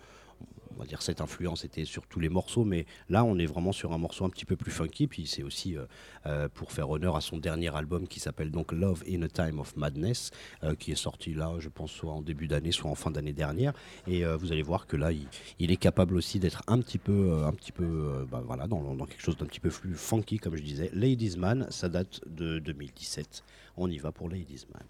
on 0.77 0.81
va 0.81 0.87
dire 0.87 1.03
cette 1.03 1.20
influence 1.20 1.64
était 1.64 1.85
sur 1.85 2.07
tous 2.07 2.20
les 2.20 2.29
morceaux, 2.29 2.64
mais 2.64 2.87
là 3.09 3.24
on 3.24 3.39
est 3.39 3.47
vraiment 3.47 3.72
sur 3.72 3.93
un 3.93 3.99
morceau 3.99 4.24
un 4.24 4.31
petit 4.31 4.45
peu 4.45 4.57
plus 4.57 4.70
funky. 4.70 5.07
Puis 5.07 5.27
c'est 5.27 5.43
aussi 5.43 5.77
euh, 5.77 5.87
euh, 6.27 6.49
pour 6.53 6.72
faire 6.72 6.91
honneur 6.91 7.16
à 7.16 7.20
son 7.20 7.39
dernier 7.39 7.74
album 7.74 8.07
qui 8.07 8.20
s'appelle 8.20 8.51
donc 8.51 8.72
Love 8.72 9.03
in 9.09 9.22
a 9.22 9.29
Time 9.29 9.59
of 9.59 9.77
Madness, 9.77 10.31
euh, 10.62 10.74
qui 10.74 10.93
est 10.93 10.97
sorti 10.97 11.35
là, 11.35 11.55
je 11.59 11.68
pense 11.68 11.91
soit 11.91 12.12
en 12.12 12.22
début 12.22 12.47
d'année, 12.47 12.72
soit 12.72 12.91
en 12.91 12.95
fin 12.95 13.11
d'année 13.11 13.33
dernière. 13.33 13.72
Et 14.07 14.24
vous 14.24 14.53
allez 14.53 14.62
voir 14.62 14.87
que 14.87 14.97
là 14.97 15.11
il, 15.12 15.70
est 15.70 15.77
capable 15.77 16.16
aussi 16.16 16.39
d'être 16.39 16.62
un 16.66 16.79
petit 16.81 16.99
peu, 16.99 17.43
un 17.45 17.53
petit 17.53 17.72
peu, 17.72 18.27
bah, 18.31 18.43
voilà, 18.45 18.66
dans, 18.66 18.95
dans 18.95 19.07
quelque 19.07 19.22
chose 19.22 19.37
d'un 19.37 19.47
petit 19.47 19.61
peu 19.61 19.70
plus 19.70 19.95
funky, 19.95 20.39
comme 20.39 20.57
je 20.57 20.62
disais. 20.62 20.91
Ladies 20.93 21.37
Man, 21.37 21.66
ça 21.70 21.89
date 21.89 22.20
de 22.27 22.59
2017. 22.59 23.45
On 23.77 23.91
y 23.91 23.99
va 23.99 24.12
pour 24.12 24.29
Ladies 24.29 24.66
Man. 24.72 24.85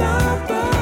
Stop 0.00 0.50
us. 0.50 0.79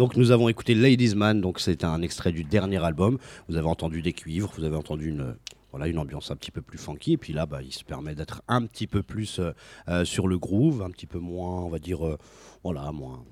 Donc 0.00 0.16
nous 0.16 0.30
avons 0.30 0.48
écouté 0.48 0.74
Ladies 0.74 1.14
Man, 1.14 1.42
donc 1.42 1.60
c'est 1.60 1.84
un 1.84 2.00
extrait 2.00 2.32
du 2.32 2.42
dernier 2.42 2.82
album. 2.82 3.18
Vous 3.50 3.56
avez 3.56 3.66
entendu 3.66 4.00
des 4.00 4.14
cuivres, 4.14 4.50
vous 4.56 4.64
avez 4.64 4.76
entendu 4.76 5.10
une 5.10 5.36
voilà 5.72 5.88
une 5.88 5.98
ambiance 5.98 6.30
un 6.30 6.36
petit 6.36 6.50
peu 6.50 6.62
plus 6.62 6.78
funky 6.78 7.12
et 7.12 7.16
puis 7.18 7.34
là 7.34 7.44
bah, 7.44 7.60
il 7.60 7.70
se 7.70 7.84
permet 7.84 8.14
d'être 8.14 8.40
un 8.48 8.64
petit 8.64 8.86
peu 8.86 9.02
plus 9.02 9.40
euh, 9.40 9.52
euh, 9.88 10.06
sur 10.06 10.26
le 10.26 10.38
groove, 10.38 10.80
un 10.80 10.88
petit 10.88 11.04
peu 11.04 11.18
moins 11.18 11.60
on 11.60 11.68
va 11.68 11.78
dire 11.78 12.06
euh, 12.06 12.16
voilà 12.64 12.90
moins 12.92 13.22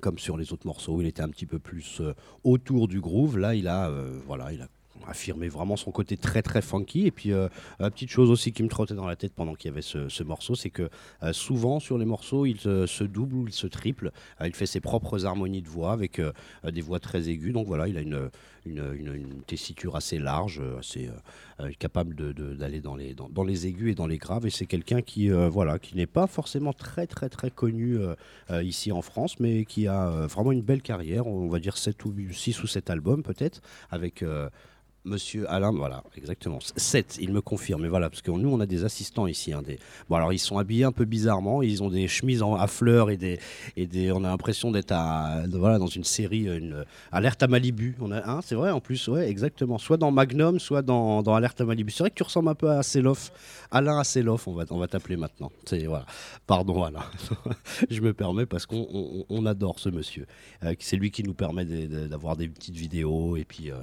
comme 0.00 0.20
sur 0.20 0.36
les 0.36 0.52
autres 0.52 0.68
morceaux, 0.68 1.00
il 1.00 1.08
était 1.08 1.22
un 1.22 1.30
petit 1.30 1.46
peu 1.46 1.58
plus 1.58 2.00
autour 2.44 2.86
du 2.86 3.00
groove. 3.00 3.36
Là, 3.36 3.54
il 3.54 3.68
a, 3.68 3.90
voilà, 4.26 4.52
il 4.52 4.62
a 4.62 4.68
affirmé 5.08 5.48
vraiment 5.48 5.76
son 5.76 5.90
côté 5.90 6.16
très 6.16 6.42
très 6.42 6.62
funky. 6.62 7.06
Et 7.06 7.10
puis, 7.10 7.32
euh, 7.32 7.48
petite 7.78 8.10
chose 8.10 8.30
aussi 8.30 8.52
qui 8.52 8.62
me 8.62 8.68
trottait 8.68 8.94
dans 8.94 9.06
la 9.06 9.16
tête 9.16 9.32
pendant 9.34 9.54
qu'il 9.54 9.70
y 9.70 9.72
avait 9.72 9.82
ce, 9.82 10.08
ce 10.08 10.22
morceau, 10.22 10.54
c'est 10.54 10.70
que 10.70 10.88
euh, 11.22 11.32
souvent 11.32 11.80
sur 11.80 11.98
les 11.98 12.04
morceaux, 12.04 12.46
il 12.46 12.58
se, 12.58 13.04
double 13.04 13.34
ou 13.36 13.46
il 13.46 13.52
se 13.52 13.66
triple. 13.66 14.12
Euh, 14.40 14.46
il 14.46 14.54
fait 14.54 14.66
ses 14.66 14.80
propres 14.80 15.26
harmonies 15.26 15.62
de 15.62 15.68
voix 15.68 15.92
avec 15.92 16.20
des 16.64 16.80
voix 16.80 17.00
très 17.00 17.28
aiguës. 17.28 17.52
Donc 17.52 17.66
voilà, 17.66 17.88
il 17.88 17.96
a 17.96 18.00
une, 18.00 18.30
tessiture 19.46 19.96
assez 19.96 20.18
large, 20.18 20.62
assez 20.78 21.10
capable 21.78 22.14
d'aller 22.56 22.80
dans 22.80 22.94
les, 22.94 23.14
dans, 23.14 23.44
les 23.44 23.66
aigus 23.66 23.92
et 23.92 23.94
dans 23.94 24.06
les 24.06 24.18
graves. 24.18 24.46
Et 24.46 24.50
c'est 24.50 24.66
quelqu'un 24.66 25.02
qui, 25.02 25.28
voilà, 25.28 25.78
qui 25.78 25.96
n'est 25.96 26.06
pas 26.06 26.26
forcément 26.26 26.72
très 26.72 27.06
très 27.06 27.28
très 27.28 27.50
connu 27.50 27.98
ici 28.50 28.92
en 28.92 29.02
France, 29.02 29.40
mais 29.40 29.64
qui 29.64 29.88
a 29.88 30.26
vraiment 30.26 30.52
une 30.52 30.62
belle 30.62 30.82
carrière. 30.82 31.26
On 31.26 31.48
va 31.48 31.58
dire 31.58 31.76
7 31.76 32.04
ou 32.04 32.14
6 32.30 32.62
ou 32.62 32.66
7 32.66 32.90
albums 32.90 33.22
peut-être, 33.22 33.62
avec 33.90 34.22
Monsieur 35.04 35.50
Alain, 35.50 35.72
voilà, 35.72 36.04
exactement. 36.16 36.60
7, 36.76 37.18
il 37.20 37.32
me 37.32 37.40
confirme. 37.40 37.82
Mais 37.82 37.88
voilà, 37.88 38.08
parce 38.08 38.22
que 38.22 38.30
nous, 38.30 38.48
on 38.48 38.60
a 38.60 38.66
des 38.66 38.84
assistants 38.84 39.26
ici. 39.26 39.52
hein, 39.52 39.60
des... 39.60 39.80
Bon, 40.08 40.14
alors, 40.14 40.32
ils 40.32 40.38
sont 40.38 40.58
habillés 40.58 40.84
un 40.84 40.92
peu 40.92 41.04
bizarrement. 41.04 41.60
Ils 41.60 41.82
ont 41.82 41.90
des 41.90 42.06
chemises 42.06 42.40
à 42.42 42.66
fleurs 42.68 43.10
et 43.10 43.16
des. 43.16 43.40
Et 43.76 43.88
des... 43.88 44.12
On 44.12 44.22
a 44.22 44.28
l'impression 44.28 44.70
d'être 44.70 44.92
à... 44.92 45.42
voilà, 45.50 45.78
dans 45.78 45.88
une 45.88 46.04
série, 46.04 46.44
une 46.46 46.84
Alerte 47.10 47.42
à 47.42 47.48
Malibu. 47.48 47.96
On 48.00 48.12
a... 48.12 48.24
hein, 48.30 48.40
c'est 48.44 48.54
vrai, 48.54 48.70
en 48.70 48.78
plus, 48.80 49.08
ouais, 49.08 49.28
exactement. 49.28 49.76
Soit 49.78 49.96
dans 49.96 50.12
Magnum, 50.12 50.60
soit 50.60 50.82
dans, 50.82 51.22
dans 51.22 51.34
Alerte 51.34 51.60
à 51.60 51.64
Malibu. 51.64 51.90
C'est 51.90 52.04
vrai 52.04 52.10
que 52.10 52.14
tu 52.14 52.22
ressembles 52.22 52.50
un 52.50 52.54
peu 52.54 52.70
à 52.70 52.84
Seloff. 52.84 53.32
Alain 53.72 53.98
Asseloff, 53.98 54.46
on 54.46 54.52
va, 54.52 54.64
on 54.70 54.78
va 54.78 54.86
t'appeler 54.86 55.16
maintenant. 55.16 55.50
C'est, 55.64 55.84
voilà. 55.86 56.06
Pardon, 56.46 56.84
Alain. 56.84 57.02
Je 57.90 58.00
me 58.02 58.12
permets 58.14 58.46
parce 58.46 58.66
qu'on 58.66 59.24
on- 59.28 59.46
adore 59.46 59.80
ce 59.80 59.88
monsieur. 59.88 60.26
Euh, 60.62 60.74
c'est 60.78 60.96
lui 60.96 61.10
qui 61.10 61.24
nous 61.24 61.34
permet 61.34 61.64
d'avoir 61.64 62.36
des 62.36 62.46
petites 62.46 62.76
vidéos 62.76 63.36
et 63.36 63.44
puis 63.44 63.72
euh, 63.72 63.74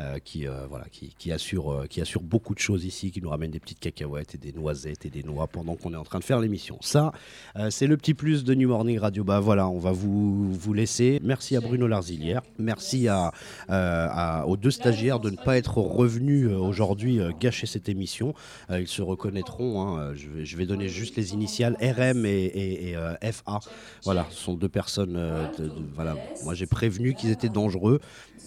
euh, 0.00 0.18
qui, 0.18 0.46
euh, 0.46 0.65
voilà, 0.68 0.86
qui, 0.90 1.14
qui 1.18 1.32
assure, 1.32 1.70
euh, 1.72 1.86
qui 1.86 2.00
assure 2.00 2.22
beaucoup 2.22 2.54
de 2.54 2.58
choses 2.58 2.84
ici, 2.84 3.10
qui 3.10 3.20
nous 3.22 3.28
ramène 3.30 3.50
des 3.50 3.60
petites 3.60 3.80
cacahuètes 3.80 4.34
et 4.34 4.38
des 4.38 4.52
noisettes 4.52 5.06
et 5.06 5.10
des 5.10 5.22
noix 5.22 5.46
pendant 5.46 5.74
qu'on 5.76 5.92
est 5.92 5.96
en 5.96 6.04
train 6.04 6.18
de 6.18 6.24
faire 6.24 6.40
l'émission. 6.40 6.78
Ça, 6.80 7.12
euh, 7.56 7.70
c'est 7.70 7.86
le 7.86 7.96
petit 7.96 8.14
plus 8.14 8.44
de 8.44 8.54
New 8.54 8.68
Morning 8.68 8.98
Radio. 8.98 9.24
Bah 9.24 9.40
voilà, 9.40 9.68
on 9.68 9.78
va 9.78 9.92
vous, 9.92 10.72
laisser. 10.74 11.20
Merci 11.22 11.56
à 11.56 11.60
Bruno 11.60 11.86
Larzilière. 11.86 12.42
Merci 12.58 13.08
euh, 13.08 14.42
aux 14.42 14.56
deux 14.56 14.70
stagiaires 14.70 15.20
de 15.20 15.30
ne 15.30 15.36
pas 15.36 15.56
être 15.56 15.78
revenus 15.78 16.48
euh, 16.48 16.56
aujourd'hui 16.56 17.20
euh, 17.20 17.30
gâcher 17.38 17.66
cette 17.66 17.88
émission. 17.88 18.34
Euh, 18.70 18.80
ils 18.80 18.88
se 18.88 19.02
reconnaîtront. 19.02 19.82
hein. 19.86 20.00
Euh, 20.00 20.14
Je, 20.44 20.56
vais, 20.56 20.66
donner 20.66 20.88
juste 20.88 21.16
les 21.16 21.32
initiales 21.32 21.76
RM 21.80 22.26
et, 22.26 22.94
euh, 22.96 23.14
FA. 23.32 23.60
Voilà, 24.04 24.26
ce 24.30 24.36
sont 24.36 24.54
deux 24.54 24.68
personnes. 24.68 25.16
euh, 25.16 25.46
voilà, 25.94 26.16
moi 26.44 26.54
j'ai 26.54 26.66
prévenu 26.66 27.14
qu'ils 27.14 27.30
étaient 27.30 27.48
dangereux. 27.48 28.00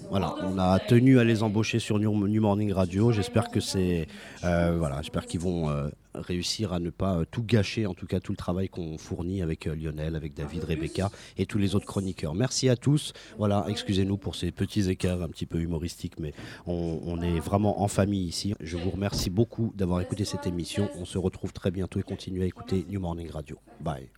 Voilà, 0.10 0.36
on 0.43 0.58
a 0.58 0.80
tenu 0.80 1.20
à 1.20 1.24
les 1.24 1.43
embaucher 1.43 1.80
sur 1.80 2.00
New, 2.00 2.12
Morning 2.12 2.74
Radio. 2.74 3.12
J'espère 3.12 3.50
que 3.50 3.60
c'est, 3.60 4.08
euh, 4.43 4.80
j'espère 5.02 5.26
qu'ils 5.26 5.39
vont 5.39 5.70
euh, 5.70 5.88
réussir 6.16 6.74
à 6.74 6.80
ne 6.80 6.89
pas 6.89 7.18
euh, 7.18 7.26
tout 7.30 7.43
gâcher, 7.43 7.86
en 7.86 7.93
tout 7.93 8.08
cas 8.08 8.20
tout 8.20 8.32
le 8.32 8.38
travail 8.38 8.70
qu'on 8.70 8.97
fournit 8.97 9.41
avec 9.41 9.66
Lionel, 9.66 10.16
avec 10.16 10.34
David, 10.34 10.64
Rebecca 10.64 11.12
et 11.38 11.45
tous 11.45 11.58
les 11.58 11.76
autres 11.76 11.86
chroniqueurs. 11.86 12.34
Merci 12.34 12.70
à 12.70 12.76
tous. 12.76 13.14
Voilà, 13.38 13.66
excusez-nous 13.68 14.18
pour 14.18 14.36
ces 14.36 14.52
petits 14.52 14.89
écarts 14.89 15.22
un 15.22 15.30
petit 15.30 15.45
peu 15.45 15.60
humoristiques, 15.60 16.20
mais 16.20 16.34
on, 16.66 17.00
on 17.06 17.22
est 17.22 17.39
vraiment 17.39 17.82
en 17.82 17.88
famille 17.88 18.26
ici. 18.26 18.56
Je 18.60 18.78
vous 18.78 18.89
remercie 18.89 19.30
beaucoup 19.30 19.74
d'avoir 19.76 20.02
écouté 20.02 20.26
cette 20.26 20.47
émission. 20.47 20.89
On 21.00 21.06
se 21.06 21.18
retrouve 21.18 21.54
très 21.54 21.72
bientôt 21.72 22.00
et 22.00 22.04
continuez 22.04 22.43
à 22.43 22.47
écouter 22.47 22.86
New 22.89 23.00
Morning 23.00 23.30
Radio. 23.30 23.58
Bye. 23.80 24.10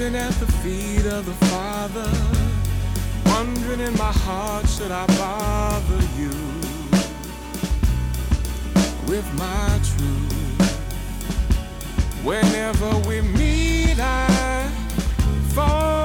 Standing 0.00 0.18
at 0.18 0.32
the 0.40 0.46
feet 0.62 1.04
of 1.12 1.26
the 1.26 1.46
Father, 1.48 2.10
wondering 3.26 3.80
in 3.80 3.92
my 3.98 4.10
heart, 4.10 4.66
should 4.66 4.90
I 4.90 5.04
bother 5.18 6.02
you 6.16 6.30
with 9.06 9.28
my 9.34 9.78
truth? 9.90 10.70
Whenever 12.24 12.88
we 13.06 13.20
meet, 13.20 13.98
I 14.00 14.70
fall 15.52 15.99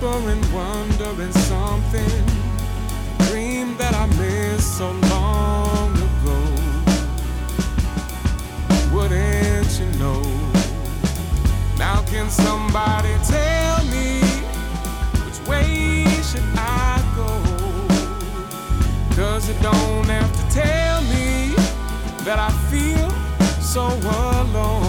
whispering, 0.00 0.52
wondering 0.52 1.32
something. 1.32 2.26
Dream 3.28 3.76
that 3.78 3.94
I 3.94 4.06
missed 4.18 4.78
so 4.78 4.90
long 5.10 5.94
ago. 5.96 6.38
Wouldn't 8.92 9.78
you 9.78 9.98
know? 9.98 10.22
Now 11.78 12.02
can 12.02 12.30
somebody 12.30 13.14
tell 13.24 13.84
me 13.86 14.20
which 15.24 15.48
way 15.48 16.04
should 16.22 16.42
I 16.56 17.02
go? 17.16 17.28
Cause 19.14 19.48
you 19.48 19.54
don't 19.62 20.08
have 20.08 20.32
to 20.32 20.54
tell 20.54 21.02
me 21.02 21.54
that 22.24 22.38
I 22.38 22.50
feel 22.70 23.10
so 23.60 23.86
alone. 23.86 24.85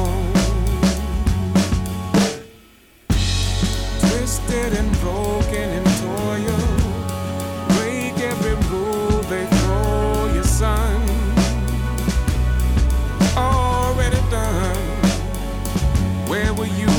Twisted 4.58 4.80
and 4.80 5.00
broken 5.00 5.70
in 5.70 5.84
toil. 5.84 6.58
Break 7.70 8.20
every 8.20 8.56
rule 8.70 9.22
they 9.24 9.46
throw 9.46 10.32
your 10.34 10.44
son. 10.44 11.02
Already 13.36 14.18
done. 14.30 14.78
Where 16.28 16.54
were 16.54 16.66
you 16.66 16.97